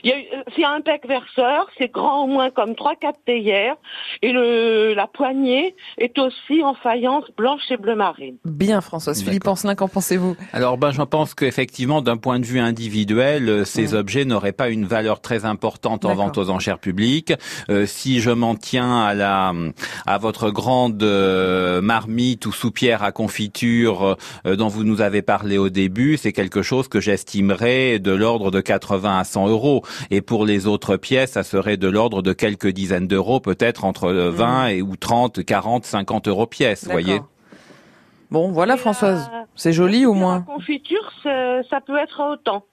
c'est 0.05 0.65
un 0.65 0.81
bec 0.81 1.07
verseur, 1.07 1.69
c'est 1.79 1.91
grand 1.91 2.25
au 2.25 2.27
moins 2.27 2.51
comme 2.51 2.73
3-4 2.73 3.13
théières, 3.27 3.77
et 4.23 4.33
le, 4.33 4.95
la 4.95 5.07
poignée 5.07 5.75
est 5.99 6.19
aussi 6.19 6.63
en 6.63 6.75
faïence 6.75 7.25
blanche 7.37 7.63
et 7.71 7.77
bleu 7.77 7.95
marine. 7.95 8.37
Bien 8.45 8.81
Françoise. 8.81 9.23
Philippe 9.23 9.47
Ancelin, 9.47 9.75
qu'en 9.75 9.89
pensez-vous? 9.89 10.37
Alors 10.53 10.79
ben, 10.79 10.91
je 10.93 11.03
pense 11.03 11.35
qu'effectivement, 11.35 12.03
d'un 12.03 12.17
point 12.17 12.39
de 12.39 12.47
vue 12.47 12.61
individuel, 12.61 13.49
euh, 13.49 13.65
ces 13.65 13.95
objets 13.95 14.25
n'auraient 14.25 14.53
pas 14.53 14.69
une 14.69 14.85
valeur 14.85 15.21
très 15.21 15.45
importante 15.45 16.05
en 16.05 16.15
vente 16.15 16.39
aux 16.39 16.51
enchères 16.51 16.79
publiques. 16.79 17.33
Euh, 17.69 17.87
si 17.87 18.21
je 18.21 18.31
m'en 18.31 18.55
tiens 18.55 19.03
à 19.03 19.15
la 19.15 19.53
à 20.07 20.19
votre 20.19 20.51
grande 20.51 21.03
euh, 21.03 21.81
marmite 21.81 22.47
ou 22.47 22.53
soupière 22.53 23.03
à 23.03 23.13
confiture 23.13 24.17
euh, 24.47 24.57
dont 24.57 24.69
vous 24.69 24.85
nous 24.85 25.01
avez 25.01 25.23
parlé 25.23 25.59
au 25.59 25.69
début, 25.69 26.17
c'est 26.17 26.33
quelque 26.33 26.63
chose 26.63 26.89
que 26.89 27.01
j'estimerais 27.01 27.99
de 27.99 28.13
l'ordre 28.13 28.51
de 28.51 28.61
80 28.61 29.19
à 29.19 29.25
100 29.25 29.49
euros. 29.49 29.80
Et 30.11 30.21
pour 30.21 30.45
les 30.45 30.67
autres 30.67 30.97
pièces, 30.97 31.33
ça 31.33 31.43
serait 31.43 31.77
de 31.77 31.89
l'ordre 31.89 32.23
de 32.23 32.33
quelques 32.33 32.69
dizaines 32.69 33.07
d'euros, 33.07 33.41
peut-être 33.41 33.85
entre 33.85 34.11
20 34.13 34.65
mmh. 34.65 34.71
et 34.71 34.83
ou 34.83 34.97
30, 34.97 35.45
40, 35.45 35.85
50 35.85 36.29
euros 36.29 36.47
pièce, 36.47 36.85
vous 36.85 36.93
voyez. 36.93 37.21
Bon, 38.31 38.53
voilà 38.53 38.77
Françoise, 38.77 39.29
euh, 39.33 39.39
c'est 39.57 39.73
joli 39.73 40.07
au 40.07 40.15
moins. 40.15 40.45
La 40.47 40.55
confiture, 40.55 41.13
ça 41.25 41.81
peut 41.85 41.97
être 41.97 42.21
autant. 42.33 42.65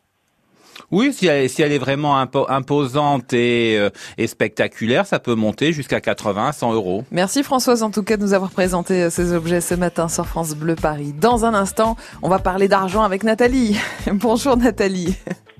Oui, 0.91 1.11
si 1.13 1.27
elle, 1.27 1.49
si 1.49 1.61
elle 1.61 1.71
est 1.71 1.77
vraiment 1.77 2.17
imposante 2.17 3.33
et, 3.33 3.77
euh, 3.77 3.89
et, 4.17 4.27
spectaculaire, 4.27 5.05
ça 5.05 5.19
peut 5.19 5.35
monter 5.35 5.73
jusqu'à 5.73 5.99
80, 5.99 6.51
100 6.51 6.73
euros. 6.73 7.03
Merci 7.11 7.43
Françoise 7.43 7.83
en 7.83 7.91
tout 7.91 8.03
cas 8.03 8.17
de 8.17 8.21
nous 8.21 8.33
avoir 8.33 8.51
présenté 8.51 9.03
euh, 9.03 9.09
ces 9.09 9.33
objets 9.33 9.61
ce 9.61 9.75
matin 9.75 10.07
sur 10.07 10.25
France 10.25 10.55
Bleu 10.55 10.75
Paris. 10.75 11.13
Dans 11.13 11.45
un 11.45 11.53
instant, 11.53 11.97
on 12.21 12.29
va 12.29 12.39
parler 12.39 12.67
d'argent 12.67 13.03
avec 13.03 13.23
Nathalie. 13.23 13.77
Bonjour 14.11 14.55
Nathalie. 14.55 15.15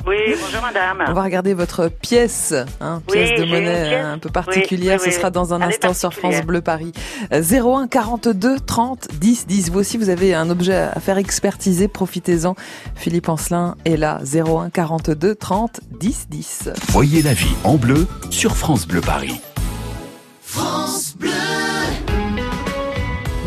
Oui, 0.07 0.35
bonjour 0.39 0.61
madame. 0.61 1.03
On 1.09 1.13
va 1.13 1.23
regarder 1.23 1.53
votre 1.53 1.89
pièce, 1.89 2.53
hein, 2.79 3.01
pièce 3.11 3.37
de 3.37 3.43
monnaie 3.45 3.95
un 3.95 4.17
peu 4.17 4.29
particulière. 4.29 5.01
Ce 5.01 5.11
sera 5.11 5.31
dans 5.31 5.53
un 5.53 5.61
instant 5.61 5.93
sur 5.93 6.13
France 6.13 6.41
Bleu 6.43 6.61
Paris. 6.61 6.93
01 7.31 7.87
42 7.87 8.59
30 8.61 9.09
10 9.19 9.47
10. 9.47 9.71
Vous 9.71 9.79
aussi, 9.79 9.97
vous 9.97 10.09
avez 10.09 10.33
un 10.33 10.49
objet 10.49 10.75
à 10.75 10.99
faire 11.01 11.17
expertiser. 11.17 11.89
Profitez-en. 11.89 12.55
Philippe 12.95 13.27
Ancelin 13.27 13.75
est 13.83 13.97
là. 13.97 14.19
01 14.23 14.69
42 14.69 15.35
30 15.35 15.81
10 15.99 16.27
10. 16.29 16.69
Voyez 16.89 17.21
la 17.21 17.33
vie 17.33 17.55
en 17.65 17.75
bleu 17.75 18.07
sur 18.29 18.55
France 18.55 18.87
Bleu 18.87 19.01
Paris. 19.01 19.41
France 20.41 21.15
Bleu. 21.17 21.56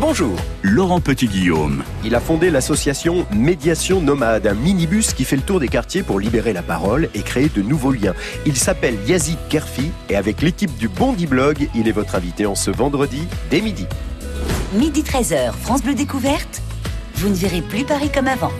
Bonjour, 0.01 0.35
Laurent 0.63 0.99
Petit-Guillaume. 0.99 1.83
Il 2.03 2.15
a 2.15 2.19
fondé 2.19 2.49
l'association 2.49 3.27
Médiation 3.31 4.01
Nomade, 4.01 4.47
un 4.47 4.55
minibus 4.55 5.13
qui 5.13 5.25
fait 5.25 5.35
le 5.35 5.43
tour 5.43 5.59
des 5.59 5.67
quartiers 5.67 6.01
pour 6.01 6.19
libérer 6.19 6.53
la 6.53 6.63
parole 6.63 7.07
et 7.13 7.21
créer 7.21 7.49
de 7.49 7.61
nouveaux 7.61 7.91
liens. 7.91 8.15
Il 8.47 8.57
s'appelle 8.57 8.97
Yazid 9.05 9.37
Kerfi 9.47 9.91
et 10.09 10.15
avec 10.15 10.41
l'équipe 10.41 10.75
du 10.75 10.87
Bondi 10.87 11.27
Blog, 11.27 11.69
il 11.75 11.87
est 11.87 11.91
votre 11.91 12.15
invité 12.15 12.47
en 12.47 12.55
ce 12.55 12.71
vendredi 12.71 13.27
dès 13.51 13.61
midi. 13.61 13.85
Midi 14.73 15.03
13h, 15.03 15.53
France 15.53 15.83
Bleu 15.83 15.93
Découverte. 15.93 16.63
Vous 17.17 17.29
ne 17.29 17.35
verrez 17.35 17.61
plus 17.61 17.85
Paris 17.85 18.09
comme 18.11 18.27
avant. 18.27 18.51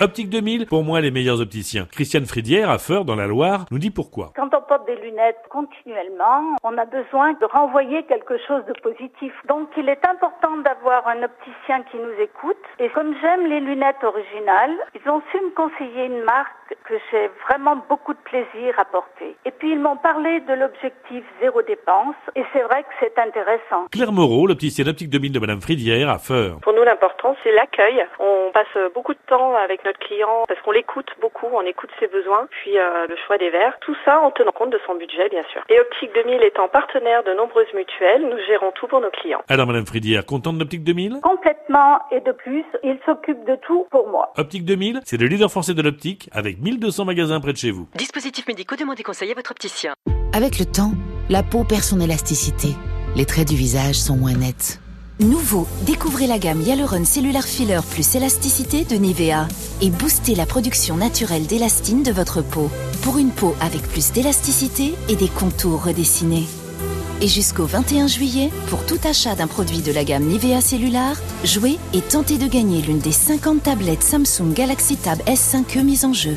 Optique 0.00 0.30
2000, 0.30 0.66
pour 0.66 0.84
moi 0.84 1.00
les 1.00 1.10
meilleurs 1.10 1.40
opticiens. 1.40 1.88
Christiane 1.90 2.24
Fridière, 2.24 2.70
à 2.70 2.78
Feur, 2.78 3.04
dans 3.04 3.16
la 3.16 3.26
Loire, 3.26 3.64
nous 3.72 3.80
dit 3.80 3.90
pourquoi. 3.90 4.30
Quand 4.36 4.54
on 4.54 4.60
porte 4.62 4.86
des 4.86 4.94
lunettes 4.94 5.42
continuellement, 5.50 6.54
on 6.62 6.78
a 6.78 6.84
besoin 6.84 7.32
de 7.32 7.44
renvoyer 7.46 8.04
quelque 8.04 8.38
chose 8.46 8.62
de 8.66 8.74
positif. 8.80 9.32
Donc 9.48 9.66
il 9.76 9.88
est 9.88 10.06
important 10.06 10.56
d'avoir 10.58 11.08
un 11.08 11.24
opticien 11.24 11.82
qui 11.90 11.96
nous 11.96 12.14
écoute. 12.22 12.62
Et 12.78 12.90
comme 12.90 13.12
j'aime 13.20 13.46
les 13.46 13.58
lunettes 13.58 14.04
originales, 14.04 14.76
ils 14.94 15.10
ont 15.10 15.20
su 15.32 15.38
me 15.38 15.50
conseiller 15.56 16.06
une 16.06 16.22
marque 16.22 16.57
que 16.84 16.94
j'ai 17.10 17.30
vraiment 17.48 17.76
beaucoup 17.88 18.12
de 18.12 18.18
plaisir 18.24 18.74
à 18.78 18.84
porter. 18.84 19.36
Et 19.44 19.50
puis 19.50 19.72
ils 19.72 19.80
m'ont 19.80 19.96
parlé 19.96 20.40
de 20.40 20.54
l'objectif 20.54 21.24
zéro 21.40 21.62
dépense. 21.62 22.16
Et 22.36 22.42
c'est 22.52 22.62
vrai 22.62 22.82
que 22.82 22.88
c'est 23.00 23.18
intéressant. 23.18 23.86
Claire 23.90 24.12
Moreau, 24.12 24.46
l'opticienne 24.46 24.88
Optique 24.88 25.10
2000 25.10 25.32
de 25.32 25.38
Madame 25.38 25.60
Fridière, 25.60 26.08
à 26.08 26.18
Feur. 26.18 26.58
Pour 26.62 26.72
nous, 26.72 26.82
l'important, 26.82 27.36
c'est 27.42 27.52
l'accueil. 27.52 28.04
On 28.18 28.50
passe 28.52 28.66
beaucoup 28.94 29.14
de 29.14 29.18
temps 29.26 29.54
avec 29.54 29.84
notre 29.84 29.98
client 29.98 30.44
parce 30.46 30.60
qu'on 30.62 30.72
l'écoute 30.72 31.10
beaucoup, 31.20 31.46
on 31.52 31.62
écoute 31.62 31.90
ses 32.00 32.06
besoins, 32.06 32.46
puis 32.50 32.78
euh, 32.78 33.06
le 33.06 33.16
choix 33.26 33.38
des 33.38 33.50
verres, 33.50 33.78
tout 33.80 33.96
ça 34.04 34.20
en 34.20 34.30
tenant 34.30 34.52
compte 34.52 34.70
de 34.70 34.80
son 34.86 34.94
budget 34.94 35.28
bien 35.28 35.42
sûr. 35.52 35.62
Et 35.68 35.78
Optique 35.80 36.10
2000 36.14 36.42
étant 36.42 36.68
partenaire 36.68 37.22
de 37.24 37.32
nombreuses 37.34 37.72
mutuelles, 37.74 38.22
nous 38.22 38.38
gérons 38.46 38.72
tout 38.72 38.86
pour 38.86 39.00
nos 39.00 39.10
clients. 39.10 39.42
Alors 39.48 39.66
Madame 39.66 39.86
Fridière, 39.86 40.24
contente 40.24 40.54
de 40.54 40.60
l'Optique 40.60 40.84
2000 40.84 41.20
Complètement 41.22 42.00
et 42.10 42.20
de 42.20 42.32
plus, 42.32 42.64
il 42.82 42.98
s'occupe 43.04 43.44
de 43.44 43.56
tout 43.56 43.86
pour 43.90 44.08
moi. 44.08 44.32
Optique 44.36 44.64
2000, 44.64 45.00
c'est 45.04 45.20
le 45.20 45.26
leader 45.26 45.50
français 45.50 45.74
de 45.74 45.82
l'optique 45.82 46.28
avec 46.32 46.57
1200 46.60 47.04
magasins 47.04 47.40
près 47.40 47.52
de 47.52 47.58
chez 47.58 47.70
vous. 47.70 47.88
Dispositifs 47.96 48.46
médicaux, 48.46 48.76
demandez 48.76 49.02
conseil 49.02 49.30
à 49.30 49.34
votre 49.34 49.50
opticien. 49.50 49.94
Avec 50.32 50.58
le 50.58 50.66
temps, 50.66 50.94
la 51.28 51.42
peau 51.42 51.64
perd 51.64 51.82
son 51.82 52.00
élasticité. 52.00 52.74
Les 53.16 53.24
traits 53.24 53.48
du 53.48 53.56
visage 53.56 53.96
sont 53.96 54.16
moins 54.16 54.34
nets. 54.34 54.80
Nouveau, 55.20 55.66
découvrez 55.84 56.28
la 56.28 56.38
gamme 56.38 56.60
Hyaluron 56.60 57.04
Cellular 57.04 57.42
Filler 57.42 57.80
plus 57.90 58.14
élasticité 58.14 58.84
de 58.84 58.94
Nivea 58.94 59.48
et 59.82 59.90
boostez 59.90 60.36
la 60.36 60.46
production 60.46 60.96
naturelle 60.96 61.46
d'élastine 61.46 62.04
de 62.04 62.12
votre 62.12 62.40
peau 62.40 62.70
pour 63.02 63.18
une 63.18 63.30
peau 63.30 63.56
avec 63.60 63.82
plus 63.82 64.12
d'élasticité 64.12 64.94
et 65.08 65.16
des 65.16 65.28
contours 65.28 65.84
redessinés. 65.84 66.46
Et 67.20 67.26
jusqu'au 67.26 67.64
21 67.64 68.06
juillet, 68.06 68.50
pour 68.68 68.86
tout 68.86 68.98
achat 69.02 69.34
d'un 69.34 69.48
produit 69.48 69.80
de 69.80 69.90
la 69.90 70.04
gamme 70.04 70.24
Nivea 70.24 70.60
Cellular, 70.60 71.16
jouez 71.42 71.78
et 71.92 72.00
tentez 72.00 72.38
de 72.38 72.46
gagner 72.46 72.80
l'une 72.80 73.00
des 73.00 73.12
50 73.12 73.64
tablettes 73.64 74.04
Samsung 74.04 74.52
Galaxy 74.54 74.96
Tab 74.96 75.18
S5e 75.22 75.82
mises 75.82 76.04
en 76.04 76.12
jeu. 76.12 76.36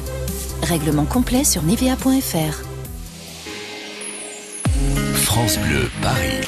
Règlement 0.63 1.06
complet 1.06 1.44
sur 1.44 1.62
nivea.fr. 1.62 2.63
France 5.15 5.60
Bleu, 5.60 5.89
Paris. 6.02 6.48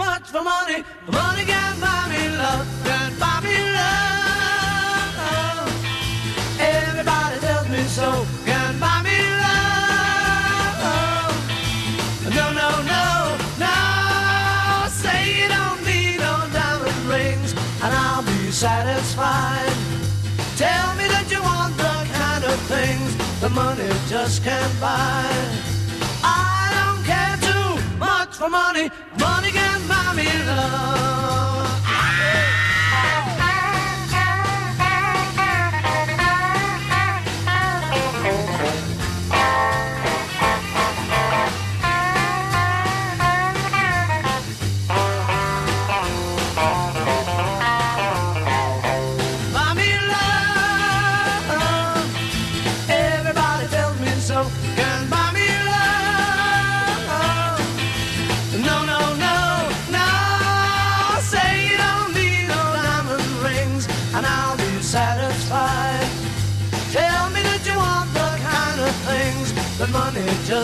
Much 0.00 0.26
for 0.34 0.42
money, 0.42 0.82
money 1.12 1.44
can 1.44 1.74
buy 1.78 2.02
me 2.12 2.22
love, 2.42 2.66
can 2.88 3.10
buy 3.22 3.36
me 3.46 3.56
love. 3.78 5.18
Everybody 6.58 7.36
tells 7.46 7.68
me 7.68 7.82
so, 7.98 8.08
can 8.48 8.72
buy 8.80 9.02
me 9.08 9.18
love. 9.44 11.32
No, 12.38 12.46
no, 12.60 12.70
no, 12.92 13.04
no, 13.64 13.76
say 15.02 15.20
you 15.38 15.48
don't 15.56 15.80
need 15.90 16.16
no 16.26 16.34
diamond 16.56 17.00
rings, 17.14 17.50
and 17.82 17.92
I'll 18.02 18.24
be 18.32 18.40
satisfied. 18.50 19.74
Tell 20.56 20.88
me 20.98 21.06
that 21.14 21.26
you 21.32 21.40
want 21.42 21.76
the 21.76 21.96
kind 22.22 22.44
of 22.52 22.56
things 22.74 23.10
the 23.42 23.50
money 23.50 23.90
just 24.08 24.42
can't 24.44 24.74
buy. 24.80 25.28
I 26.24 26.59
for 28.40 28.48
money, 28.48 28.90
money 29.18 29.50
can 29.50 29.86
buy 29.86 30.14
me 30.16 30.24
love. 30.46 31.69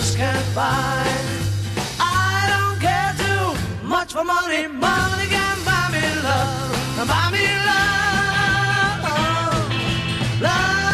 Just 0.07 0.19
can't 0.19 0.55
buy. 0.55 1.05
I 1.99 2.47
don't 2.53 2.79
care 2.81 3.13
too 3.25 3.87
much 3.87 4.13
for 4.13 4.25
money. 4.25 4.69
Money 4.69 5.27
can 5.27 5.65
buy 5.65 5.89
me 5.91 6.03
love. 6.23 7.09
Buy 7.09 7.31
me 7.33 7.47
love. 7.69 9.01
Love. 10.41 10.86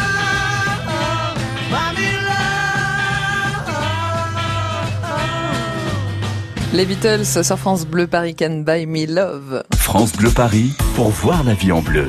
Les 6.73 6.85
Beatles 6.85 7.25
sur 7.25 7.57
France 7.57 7.85
Bleu 7.85 8.07
Paris 8.07 8.35
Can 8.35 8.63
Buy 8.65 8.85
Me 8.87 9.05
Love. 9.05 9.63
France 9.75 10.13
Bleu 10.13 10.29
Paris 10.35 10.71
pour 10.95 11.09
voir 11.09 11.43
la 11.43 11.53
vie 11.53 11.71
en 11.71 11.81
bleu. 11.81 12.07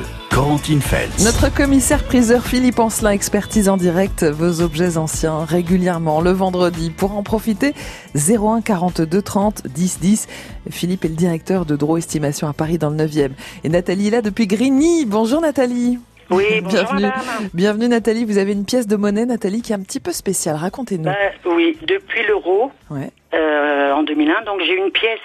Notre 1.23 1.55
commissaire 1.55 2.03
priseur 2.03 2.45
Philippe 2.45 2.81
Ancelin 2.81 3.13
expertise 3.13 3.69
en 3.69 3.77
direct 3.77 4.25
vos 4.25 4.63
objets 4.63 4.97
anciens 4.97 5.45
régulièrement 5.45 6.21
le 6.21 6.33
vendredi. 6.33 6.91
Pour 6.91 7.17
en 7.17 7.23
profiter, 7.23 7.73
01 8.17 8.61
42 8.61 9.23
30 9.23 9.69
10 9.69 10.01
10. 10.01 10.27
Philippe 10.71 11.05
est 11.05 11.09
le 11.09 11.15
directeur 11.15 11.65
de 11.67 11.77
Draw 11.77 11.99
Estimation 11.99 12.49
à 12.49 12.53
Paris 12.53 12.79
dans 12.79 12.91
le 12.91 12.97
9e. 12.97 13.31
Et 13.63 13.69
Nathalie 13.69 14.09
est 14.09 14.11
là 14.11 14.23
depuis 14.23 14.49
Grigny. 14.49 15.05
Bonjour 15.07 15.41
Nathalie. 15.41 16.01
Oui, 16.31 16.43
bonjour, 16.63 16.81
Bienvenue. 16.81 17.03
madame. 17.03 17.49
Bienvenue 17.55 17.89
Nathalie. 17.89 18.25
Vous 18.25 18.39
avez 18.39 18.53
une 18.53 18.65
pièce 18.65 18.89
de 18.89 18.97
monnaie 18.97 19.27
Nathalie 19.27 19.63
qui 19.63 19.71
est 19.71 19.77
un 19.77 19.81
petit 19.83 20.01
peu 20.01 20.11
spéciale. 20.11 20.57
Racontez-nous. 20.57 21.05
Ben, 21.05 21.15
oui, 21.47 21.77
depuis 21.87 22.27
l'euro, 22.27 22.73
Ouais. 22.91 23.11
Euh, 23.35 23.93
en 23.93 24.03
2001, 24.03 24.43
donc 24.43 24.61
j'ai 24.61 24.75
une 24.75 24.91
pièce 24.91 25.19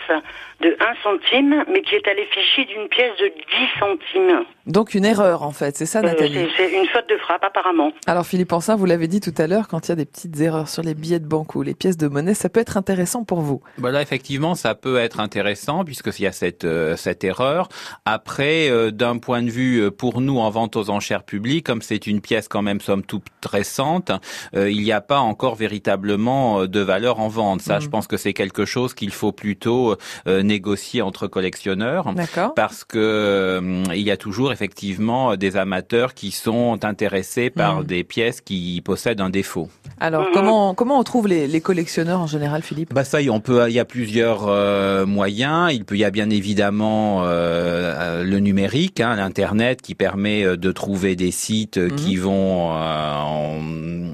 de 0.62 0.76
1 0.80 0.94
centime, 1.04 1.64
mais 1.72 1.82
qui 1.82 1.96
est 1.96 2.06
à 2.08 2.14
l'effigie 2.14 2.66
d'une 2.66 2.90
pièce 2.90 3.16
de 3.18 3.28
10 3.28 3.34
centimes. 3.80 4.44
Donc 4.66 4.94
une 4.94 5.06
erreur 5.06 5.44
en 5.44 5.52
fait, 5.52 5.78
c'est 5.78 5.86
ça 5.86 6.00
Euh, 6.00 6.04
Nathalie 6.04 6.48
c'est 6.58 6.70
c'est 6.70 6.78
une 6.78 6.86
faute 6.88 7.08
de 7.10 7.16
frappe 7.18 7.44
apparemment. 7.44 7.92
Alors 8.08 8.26
Philippe 8.26 8.52
Ancelin, 8.52 8.76
vous 8.76 8.86
l'avez 8.86 9.08
dit 9.08 9.22
tout 9.22 9.34
à 9.38 9.48
l'heure, 9.48 9.68
quand 9.70 9.88
il 9.88 9.90
y 9.90 9.94
a 9.94 9.96
des 9.96 10.06
petites 10.06 10.38
erreurs 10.42 10.68
sur 10.68 10.84
les 10.84 10.94
billets 10.96 11.20
de 11.20 11.26
banque 11.28 11.56
ou 11.56 11.62
les 11.62 11.74
pièces 11.74 11.96
de 11.98 12.08
monnaie, 12.10 12.34
ça 12.34 12.50
peut 12.50 12.60
être 12.60 12.76
intéressant 12.78 13.24
pour 13.24 13.40
vous. 13.40 13.62
Bah 13.78 13.92
là, 13.92 14.02
effectivement, 14.02 14.54
ça 14.54 14.76
peut 14.76 14.98
être 14.98 15.20
intéressant 15.22 15.86
puisqu'il 15.86 16.24
y 16.24 16.28
a 16.28 16.32
cette 16.34 16.66
euh, 16.66 16.96
cette 16.98 17.24
erreur. 17.24 17.70
Après, 18.06 18.70
euh, 18.70 18.92
d'un 18.92 19.18
point 19.18 19.42
de 19.42 19.50
vue 19.50 19.90
pour 19.92 20.20
nous 20.20 20.40
en 20.40 20.50
vente 20.50 20.76
aux 20.76 20.90
enchères 20.90 21.24
publiques, 21.24 21.66
comme 21.66 21.82
c'est 21.82 22.06
une 22.06 22.20
pièce 22.22 22.48
quand 22.50 22.62
même 22.62 22.82
somme 22.82 23.04
toute 23.04 23.24
récente, 23.46 24.12
euh, 24.56 24.70
il 24.70 24.82
n'y 24.82 24.92
a 24.92 25.02
pas 25.02 25.20
encore 25.20 25.56
véritablement 25.56 26.66
de 26.66 26.80
valeur 26.82 27.20
en 27.22 27.30
vente. 27.30 27.62
Ça, 27.62 27.76
Mhm. 27.76 27.82
je 27.82 27.90
pense 27.90 27.99
que 28.08 28.18
c'est 28.18 28.34
quelque 28.34 28.66
chose 28.66 28.94
qu'il 28.94 29.12
faut 29.12 29.32
plutôt 29.32 29.96
euh, 30.28 30.44
négocier 30.44 31.02
entre 31.02 31.28
collectionneurs. 31.28 32.14
D'accord. 32.14 32.54
Parce 32.56 32.84
que 32.84 32.98
euh, 32.98 33.84
il 33.94 34.02
y 34.02 34.12
a 34.12 34.18
toujours 34.18 34.52
effectivement 34.52 35.36
des 35.36 35.58
amateurs 35.58 36.14
qui 36.14 36.32
sont 36.32 36.80
intéressés 36.84 37.50
par 37.50 37.80
Mhm. 37.80 37.84
des 37.86 38.04
pièces 38.04 38.42
qui 38.42 38.82
possèdent 38.84 39.22
un 39.22 39.30
défaut. 39.30 39.70
Alors 40.00 40.28
comment 40.34 40.74
comment 40.74 41.00
on 41.00 41.04
trouve 41.04 41.28
les, 41.28 41.48
les 41.48 41.62
collectionneurs 41.62 42.20
en 42.22 42.28
général, 42.28 42.62
Philippe? 42.62 42.94
Bah 42.94 43.04
ça, 43.04 43.18
on 43.30 43.40
peut, 43.40 43.66
il 43.68 43.74
y 43.74 43.80
a 43.80 43.86
plusieurs 43.86 44.48
euh, 44.48 45.06
moyens. 45.06 45.74
Il 45.74 45.84
peut, 45.86 45.98
y 45.98 46.04
a 46.06 46.12
bien 46.12 46.30
évidemment 46.30 47.24
euh, 47.24 48.24
le 48.24 48.40
numérique, 48.40 49.00
hein, 49.02 49.16
l'internet, 49.16 49.82
qui 49.82 49.96
permet 49.96 50.58
de 50.58 50.72
trouver 50.72 51.16
des 51.16 51.32
sites 51.32 51.78
euh, 51.78 51.90
qui 51.90 52.16
vont 52.18 52.72
euh, 52.72 53.16
en- 53.18 53.60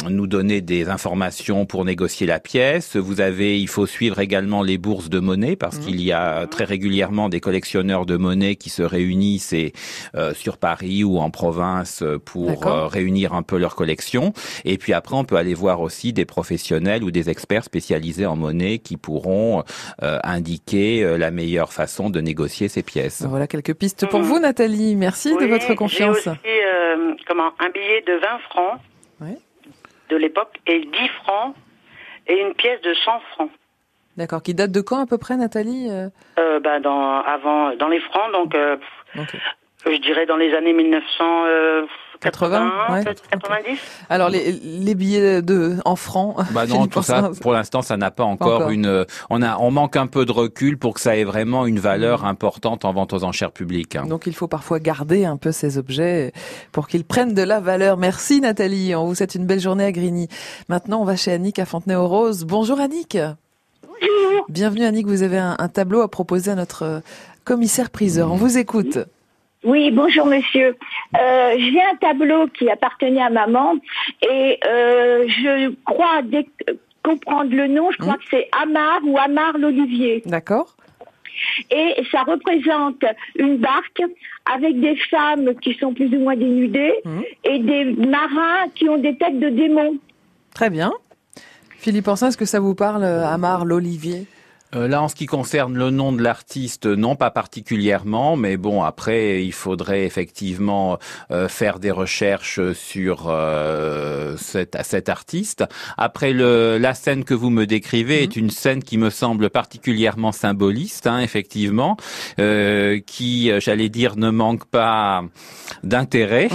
nous 0.09 0.27
donner 0.27 0.61
des 0.61 0.87
informations 0.89 1.65
pour 1.65 1.83
négocier 1.83 2.25
la 2.27 2.39
pièce. 2.39 2.95
Vous 2.95 3.19
avez, 3.21 3.59
il 3.59 3.67
faut 3.67 3.74
suivre 3.85 4.19
également 4.19 4.63
les 4.63 4.77
bourses 4.77 5.09
de 5.09 5.19
monnaie 5.19 5.55
parce 5.57 5.77
qu'il 5.79 5.99
y 6.01 6.11
a 6.13 6.47
très 6.47 6.63
régulièrement 6.63 7.27
des 7.29 7.41
collectionneurs 7.41 8.05
de 8.05 8.15
monnaie 8.15 8.55
qui 8.55 8.69
se 8.69 8.81
réunissent 8.83 9.51
et 9.53 9.73
euh, 10.15 10.33
sur 10.33 10.57
Paris 10.57 11.03
ou 11.03 11.17
en 11.19 11.29
province 11.29 12.01
euh, 12.01 12.17
pour 12.17 12.65
euh, 12.67 12.87
réunir 12.87 13.33
un 13.33 13.43
peu 13.43 13.57
leur 13.57 13.75
collection. 13.75 14.31
Et 14.63 14.77
puis 14.77 14.93
après, 14.93 15.15
on 15.17 15.25
peut 15.25 15.35
aller 15.35 15.53
voir 15.53 15.81
aussi 15.81 16.13
des 16.13 16.25
professionnels 16.25 17.03
ou 17.03 17.11
des 17.11 17.29
experts 17.29 17.65
spécialisés 17.65 18.25
en 18.25 18.35
monnaie 18.37 18.77
qui 18.79 18.95
pourront 18.97 19.63
euh, 20.03 20.19
indiquer 20.23 21.03
euh, 21.03 21.17
la 21.17 21.31
meilleure 21.31 21.73
façon 21.73 22.09
de 22.09 22.21
négocier 22.21 22.69
ces 22.69 22.83
pièces. 22.83 23.23
Voilà 23.27 23.47
quelques 23.47 23.73
pistes 23.73 24.07
pour 24.07 24.21
vous, 24.21 24.39
Nathalie. 24.39 24.95
Merci 24.95 25.33
de 25.35 25.39
Oui, 25.41 25.47
votre 25.49 25.67
J'ai 25.67 25.75
confiance. 25.75 26.17
aussi 26.17 26.29
euh, 26.29 27.13
comment, 27.27 27.51
un 27.59 27.69
billet 27.71 28.03
de 28.07 28.13
20 28.13 28.19
francs 28.49 28.79
Ouais. 29.21 29.37
de 30.09 30.17
l'époque 30.17 30.53
et 30.67 30.79
10 30.79 30.87
francs 31.23 31.55
et 32.27 32.33
une 32.39 32.53
pièce 32.53 32.81
de 32.81 32.93
100 33.05 33.11
francs. 33.33 33.49
D'accord. 34.17 34.41
Qui 34.41 34.53
date 34.53 34.71
de 34.71 34.81
quand 34.81 34.99
à 34.99 35.05
peu 35.05 35.17
près, 35.17 35.35
Nathalie 35.37 35.87
Euh, 35.89 36.09
Euh, 36.39 36.59
bah, 36.59 36.79
dans, 36.79 37.21
avant, 37.21 37.75
dans 37.75 37.87
les 37.89 37.99
francs, 37.99 38.31
donc 38.33 38.55
euh, 38.55 38.77
je 39.85 40.01
dirais 40.01 40.25
dans 40.25 40.37
les 40.37 40.53
années 40.53 40.73
1980, 40.73 41.87
80, 42.21 42.71
ouais. 42.93 43.03
peut-être 43.03 43.27
90. 43.27 43.77
Alors 44.09 44.29
les, 44.29 44.51
les 44.53 44.95
billets 44.95 45.41
de 45.41 45.75
en 45.83 45.95
francs. 45.97 46.37
Bah 46.51 46.65
non, 46.65 46.87
tout 46.93 47.01
ça, 47.03 47.29
pour 47.41 47.51
l'instant, 47.51 47.81
ça 47.81 47.97
n'a 47.97 48.09
pas 48.09 48.23
encore, 48.23 48.55
Encore. 48.61 48.69
une. 48.69 49.05
On 49.29 49.41
a, 49.41 49.57
on 49.59 49.69
manque 49.69 49.95
un 49.97 50.07
peu 50.07 50.25
de 50.25 50.31
recul 50.31 50.77
pour 50.79 50.93
que 50.93 51.01
ça 51.01 51.17
ait 51.17 51.23
vraiment 51.25 51.65
une 51.65 51.79
valeur 51.79 52.23
importante 52.25 52.85
en 52.85 52.93
vente 52.93 53.11
aux 53.13 53.23
enchères 53.25 53.51
publiques. 53.51 53.95
hein. 53.97 54.05
Donc 54.07 54.27
il 54.27 54.33
faut 54.33 54.47
parfois 54.47 54.79
garder 54.79 55.25
un 55.25 55.35
peu 55.37 55.51
ces 55.51 55.77
objets 55.77 56.31
pour 56.71 56.87
qu'ils 56.87 57.03
prennent 57.05 57.33
de 57.33 57.43
la 57.43 57.59
valeur. 57.59 57.97
Merci 57.97 58.39
Nathalie, 58.41 58.95
on 58.95 59.05
vous 59.05 59.15
souhaite 59.15 59.35
une 59.35 59.45
belle 59.45 59.59
journée 59.59 59.83
à 59.85 59.91
Grigny. 59.91 60.29
Maintenant 60.69 61.01
on 61.01 61.05
va 61.05 61.17
chez 61.17 61.33
Annick 61.33 61.59
à 61.59 61.65
Fontenay-aux-Roses. 61.65 62.45
Bonjour 62.45 62.79
Annick. 62.79 63.17
Bonjour. 63.87 64.45
Bienvenue 64.49 64.83
Annick, 64.85 65.07
vous 65.07 65.23
avez 65.23 65.37
un, 65.37 65.55
un 65.59 65.67
tableau 65.67 66.01
à 66.01 66.07
proposer 66.09 66.51
à 66.51 66.55
notre 66.55 66.83
euh, 66.83 66.99
commissaire 67.43 67.89
priseur. 67.89 68.31
On 68.31 68.35
vous 68.35 68.57
écoute. 68.57 68.97
Oui, 69.63 69.91
bonjour 69.91 70.25
monsieur. 70.27 70.75
Euh, 71.19 71.55
J'ai 71.57 71.81
un 71.81 71.95
tableau 71.99 72.47
qui 72.47 72.69
appartenait 72.69 73.21
à 73.21 73.29
maman 73.29 73.75
et 74.21 74.59
euh, 74.65 75.25
je 75.27 75.73
crois 75.85 76.21
comprendre 77.03 77.55
le 77.55 77.67
nom, 77.67 77.91
je 77.91 77.97
crois 77.97 78.15
que 78.15 78.23
c'est 78.29 78.47
Amar 78.61 78.99
ou 79.03 79.17
Amar 79.17 79.57
l'Olivier. 79.57 80.23
D'accord. 80.25 80.75
Et 81.69 81.95
ça 82.11 82.23
représente 82.23 83.03
une 83.35 83.57
barque 83.57 84.01
avec 84.51 84.79
des 84.79 84.95
femmes 85.09 85.53
qui 85.61 85.73
sont 85.75 85.93
plus 85.93 86.07
ou 86.15 86.19
moins 86.19 86.35
dénudées 86.35 87.01
et 87.43 87.59
des 87.59 87.85
marins 87.85 88.67
qui 88.73 88.87
ont 88.87 88.97
des 88.97 89.17
têtes 89.17 89.39
de 89.39 89.49
démons. 89.49 89.97
Très 90.53 90.69
bien. 90.69 90.93
Philippe 91.85 92.07
Ancelin, 92.07 92.29
est-ce 92.29 92.37
que 92.37 92.45
ça 92.45 92.59
vous 92.59 92.73
parle, 92.73 93.03
euh, 93.03 93.27
Amar 93.27 93.63
l'Olivier? 93.63 94.25
Euh, 94.75 94.87
là, 94.87 95.03
en 95.03 95.07
ce 95.07 95.13
qui 95.13 95.27
concerne 95.27 95.77
le 95.77 95.91
nom 95.91 96.11
de 96.11 96.23
l'artiste, 96.23 96.87
non, 96.87 97.15
pas 97.15 97.29
particulièrement, 97.29 98.35
mais 98.35 98.57
bon, 98.57 98.81
après, 98.81 99.45
il 99.45 99.53
faudrait 99.53 100.03
effectivement 100.03 100.97
euh, 101.29 101.47
faire 101.47 101.77
des 101.77 101.91
recherches 101.91 102.73
sur 102.73 103.27
euh, 103.27 104.35
cet, 104.37 104.75
cet, 104.81 105.09
artiste. 105.09 105.63
Après, 105.95 106.33
le, 106.33 106.79
la 106.79 106.95
scène 106.95 107.23
que 107.23 107.35
vous 107.35 107.51
me 107.51 107.67
décrivez 107.67 108.23
est 108.23 108.35
mhm. 108.35 108.45
une 108.45 108.49
scène 108.49 108.83
qui 108.83 108.97
me 108.97 109.11
semble 109.11 109.51
particulièrement 109.51 110.31
symboliste, 110.31 111.05
hein, 111.05 111.19
effectivement, 111.19 111.97
qui, 113.05 113.51
j'allais 113.59 113.89
dire, 113.89 114.15
ne 114.15 114.31
manque 114.31 114.65
pas 114.65 115.23
d'intérêt. 115.83 116.49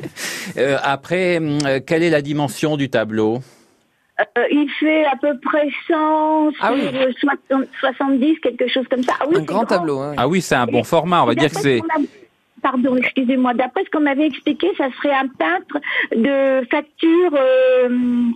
après, 0.82 1.40
quelle 1.86 2.02
est 2.02 2.10
la 2.10 2.22
dimension 2.22 2.76
du 2.76 2.90
tableau? 2.90 3.42
Euh, 4.20 4.42
il 4.50 4.68
fait 4.80 5.04
à 5.04 5.16
peu 5.16 5.38
près 5.40 5.68
100 5.88 6.50
ah 6.60 6.72
sur 7.18 7.62
70, 7.80 8.40
quelque 8.40 8.66
chose 8.68 8.86
comme 8.88 9.02
ça. 9.02 9.12
Ah 9.20 9.24
oui, 9.28 9.36
un 9.38 9.42
grand, 9.42 9.64
tableau. 9.64 9.98
Hein. 10.00 10.14
Ah 10.16 10.26
oui, 10.26 10.40
c'est 10.40 10.54
un 10.54 10.66
bon 10.66 10.84
format. 10.84 11.22
On 11.22 11.26
va 11.26 11.34
dire 11.34 11.50
que 11.50 11.60
c'est 11.60 11.82
pardon, 12.66 12.96
excusez-moi, 12.96 13.54
d'après 13.54 13.84
ce 13.84 13.90
qu'on 13.90 14.00
m'avait 14.00 14.26
expliqué, 14.26 14.66
ça 14.76 14.88
serait 14.96 15.14
un 15.14 15.28
peintre 15.28 15.78
de 16.16 16.66
facture, 16.68 17.30
euh, 17.32 17.88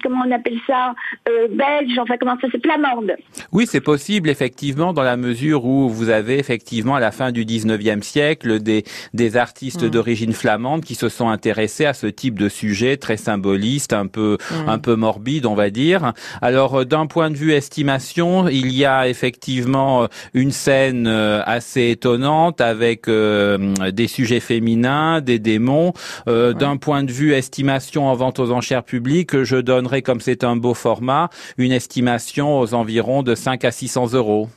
comment 0.04 0.22
on 0.24 0.30
appelle 0.30 0.58
ça, 0.68 0.94
euh, 1.28 1.48
belge, 1.48 1.98
enfin 1.98 2.14
comment 2.16 2.36
ça 2.40 2.42
s'appelle, 2.42 2.60
flamande. 2.60 3.16
Oui, 3.50 3.66
c'est 3.66 3.80
possible, 3.80 4.28
effectivement, 4.28 4.92
dans 4.92 5.02
la 5.02 5.16
mesure 5.16 5.64
où 5.64 5.88
vous 5.88 6.10
avez 6.10 6.38
effectivement 6.38 6.94
à 6.94 7.00
la 7.00 7.10
fin 7.10 7.32
du 7.32 7.44
19e 7.44 8.02
siècle 8.02 8.60
des, 8.60 8.84
des 9.14 9.36
artistes 9.36 9.82
mm. 9.82 9.88
d'origine 9.88 10.32
flamande 10.32 10.84
qui 10.84 10.94
se 10.94 11.08
sont 11.08 11.28
intéressés 11.28 11.86
à 11.86 11.92
ce 11.92 12.06
type 12.06 12.38
de 12.38 12.48
sujet 12.48 12.98
très 12.98 13.16
symboliste, 13.16 13.92
un 13.92 14.06
peu, 14.06 14.38
mm. 14.50 14.68
un 14.68 14.78
peu 14.78 14.94
morbide, 14.94 15.44
on 15.44 15.56
va 15.56 15.70
dire. 15.70 16.12
Alors, 16.40 16.76
euh, 16.76 16.84
d'un 16.84 17.06
point 17.06 17.30
de 17.30 17.36
vue 17.36 17.52
estimation, 17.52 18.46
il 18.46 18.72
y 18.72 18.84
a 18.84 19.08
effectivement 19.08 20.06
une 20.34 20.52
scène 20.52 21.08
assez 21.08 21.90
étonnante 21.90 22.60
avec 22.60 23.06
des 23.08 24.06
sujets 24.06 24.19
féminins, 24.40 25.20
des 25.20 25.38
démons. 25.38 25.92
Euh, 26.28 26.52
d'un 26.52 26.76
point 26.76 27.02
de 27.02 27.12
vue 27.12 27.32
estimation 27.32 28.06
en 28.06 28.14
vente 28.14 28.38
aux 28.38 28.50
enchères 28.50 28.84
publiques, 28.84 29.42
je 29.42 29.56
donnerai, 29.56 30.02
comme 30.02 30.20
c'est 30.20 30.44
un 30.44 30.56
beau 30.56 30.74
format, 30.74 31.30
une 31.58 31.72
estimation 31.72 32.58
aux 32.58 32.74
environs 32.74 33.22
de 33.22 33.34
5 33.34 33.64
à 33.64 33.70
600 33.70 34.14
euros. 34.14 34.48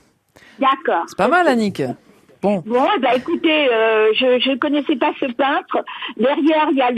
D'accord. 0.59 1.05
C'est 1.07 1.17
pas 1.17 1.27
mal, 1.27 1.47
Annick. 1.47 1.81
Bon. 2.43 2.61
Bon, 2.65 2.85
bah 3.01 3.15
écoutez, 3.15 3.69
euh, 3.69 4.11
je 4.13 4.49
ne 4.49 4.57
connaissais 4.57 4.97
pas 4.97 5.13
ce 5.17 5.31
peintre. 5.31 5.77
Derrière, 6.17 6.67
il 6.71 6.77
y 6.77 6.81
a 6.81 6.91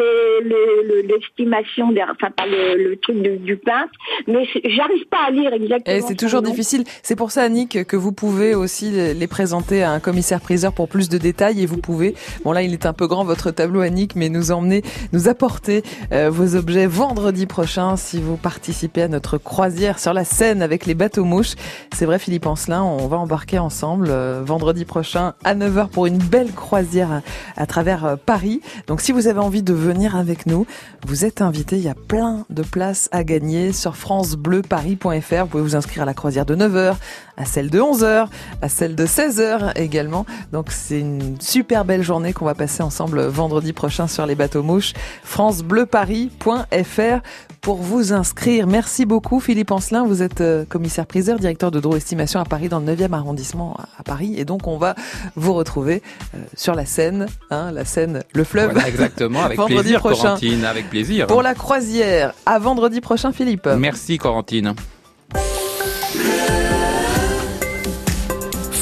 l'estimation, 1.04 1.92
le, 1.92 2.02
enfin 2.02 2.32
pas 2.32 2.48
le, 2.48 2.96
truc 2.96 3.22
du 3.22 3.56
peintre, 3.56 3.92
mais 4.26 4.48
j'arrive 4.66 5.06
pas 5.06 5.28
à 5.28 5.30
lire 5.30 5.54
exactement. 5.54 5.96
Et 5.96 6.02
c'est 6.02 6.16
toujours 6.16 6.42
difficile. 6.42 6.84
C'est 7.04 7.16
pour 7.16 7.30
ça, 7.30 7.44
Annick, 7.44 7.86
que 7.86 7.96
vous 7.96 8.12
pouvez 8.12 8.56
aussi 8.56 8.90
les 8.90 9.28
présenter 9.28 9.84
à 9.84 9.92
un 9.92 10.00
commissaire-priseur 10.00 10.74
pour 10.74 10.90
plus 10.90 11.10
de 11.10 11.20
détails 11.20 11.62
et 11.62 11.68
vous 11.68 11.78
pouvez, 11.78 12.16
bon 12.44 12.52
là 12.52 12.64
il 12.64 12.74
est 12.74 12.88
un 12.88 12.94
peu 12.94 13.06
grand 13.06 13.24
votre 13.24 13.52
tableau, 13.52 13.82
Annick, 13.82 14.16
mais 14.16 14.30
nous 14.30 14.52
emmener, 14.52 14.82
nous 15.14 15.28
apporter 15.28 15.84
euh, 16.12 16.32
vos 16.32 16.56
objets 16.56 16.88
vendredi 16.88 17.46
prochain 17.46 17.98
si 17.98 18.20
vous 18.20 18.38
participez 18.38 19.04
à 19.04 19.08
notre 19.08 19.38
croisière 19.38 20.00
sur 20.00 20.14
la 20.14 20.26
Seine 20.26 20.64
avec 20.64 20.88
les 20.88 20.96
bateaux 20.96 21.24
mouches. 21.24 21.54
C'est 21.94 22.06
vrai, 22.06 22.18
Philippe 22.18 22.48
Ancelin, 22.48 22.82
on 22.82 23.08
va 23.08 23.18
embarquer 23.18 23.60
ensemble 23.60 24.08
euh, 24.10 24.42
vendredi 24.44 24.86
prochain 24.86 25.35
à 25.44 25.56
9h 25.56 25.90
pour 25.90 26.06
une 26.06 26.18
belle 26.18 26.52
croisière 26.52 27.22
à, 27.56 27.66
travers 27.66 28.06
euh, 28.06 28.16
Paris. 28.16 28.62
Donc 28.88 29.02
si 29.02 29.12
vous 29.12 29.28
avez 29.28 29.40
envie 29.40 29.64
de 29.64 29.74
venir 29.74 30.16
avec 30.16 30.46
nous, 30.46 30.66
vous 31.06 31.26
êtes 31.26 31.42
invité. 31.42 31.78
Il 31.78 31.84
y 31.84 31.90
a 31.90 31.96
plein 31.96 32.46
de 32.50 32.64
places 32.64 33.10
à 33.12 33.24
gagner 33.24 33.72
sur 33.72 33.96
francebleuparis.fr. 33.96 35.44
Vous 35.44 35.48
pouvez 35.48 35.64
vous 35.64 35.76
inscrire 35.76 36.04
à 36.04 36.06
la 36.06 36.14
croisière 36.14 36.46
de 36.46 36.56
9h, 36.56 36.96
à 37.38 37.46
celle 37.46 37.70
de 37.70 37.80
11h, 37.80 38.28
à 38.62 38.70
celle 38.70 38.96
de 38.96 39.06
16h 39.06 39.78
également. 39.78 40.26
Donc 40.52 40.72
c'est 40.72 41.00
une 41.00 41.40
super 41.40 41.86
belle 41.86 42.04
journée 42.04 42.34
qu'on 42.34 42.46
va 42.46 42.56
passer 42.56 42.84
ensemble 42.84 43.22
vendredi 43.26 43.74
prochain 43.74 44.08
sur 44.08 44.26
les 44.26 44.36
bateaux 44.36 44.64
mouches. 44.64 44.94
francebleuparis.fr 45.24 47.22
pour 47.62 47.78
vous 47.78 48.14
inscrire. 48.14 48.68
Merci 48.68 49.06
beaucoup 49.06 49.40
Philippe 49.40 49.72
Ancelin. 49.72 50.06
Vous 50.06 50.22
êtes 50.22 50.42
euh, 50.42 50.66
commissaire 50.66 51.08
priseur, 51.08 51.40
directeur 51.40 51.72
de 51.72 51.80
droit 51.80 51.98
estimation 51.98 52.40
à 52.40 52.46
Paris 52.46 52.70
dans 52.70 52.80
le 52.80 52.86
9e 52.94 53.12
arrondissement 53.14 53.76
à 53.98 54.04
Paris. 54.04 54.36
Et 54.38 54.46
donc 54.46 54.68
on 54.68 54.78
va 54.78 54.94
vous 55.36 55.54
retrouver 55.54 56.04
euh, 56.36 56.38
sur 56.56 56.76
la 56.76 56.86
Seine, 56.86 57.26
hein, 57.50 57.72
la 57.72 57.84
Seine, 57.84 58.24
le 58.34 58.44
fleuve. 58.44 58.78
exactement, 58.86 59.44
avec 59.44 59.60
plaisir 59.66 60.00
prochain. 60.00 60.38
avec 60.64 60.90
plaisir. 60.90 61.28
Pour 61.28 61.42
la 61.42 61.56
croisière, 61.56 62.34
à 62.46 62.60
vendredi 62.60 63.02
prochain 63.02 63.32
Philippe. 63.32 63.68
Merci 63.78 64.18
Corentine. 64.18 64.76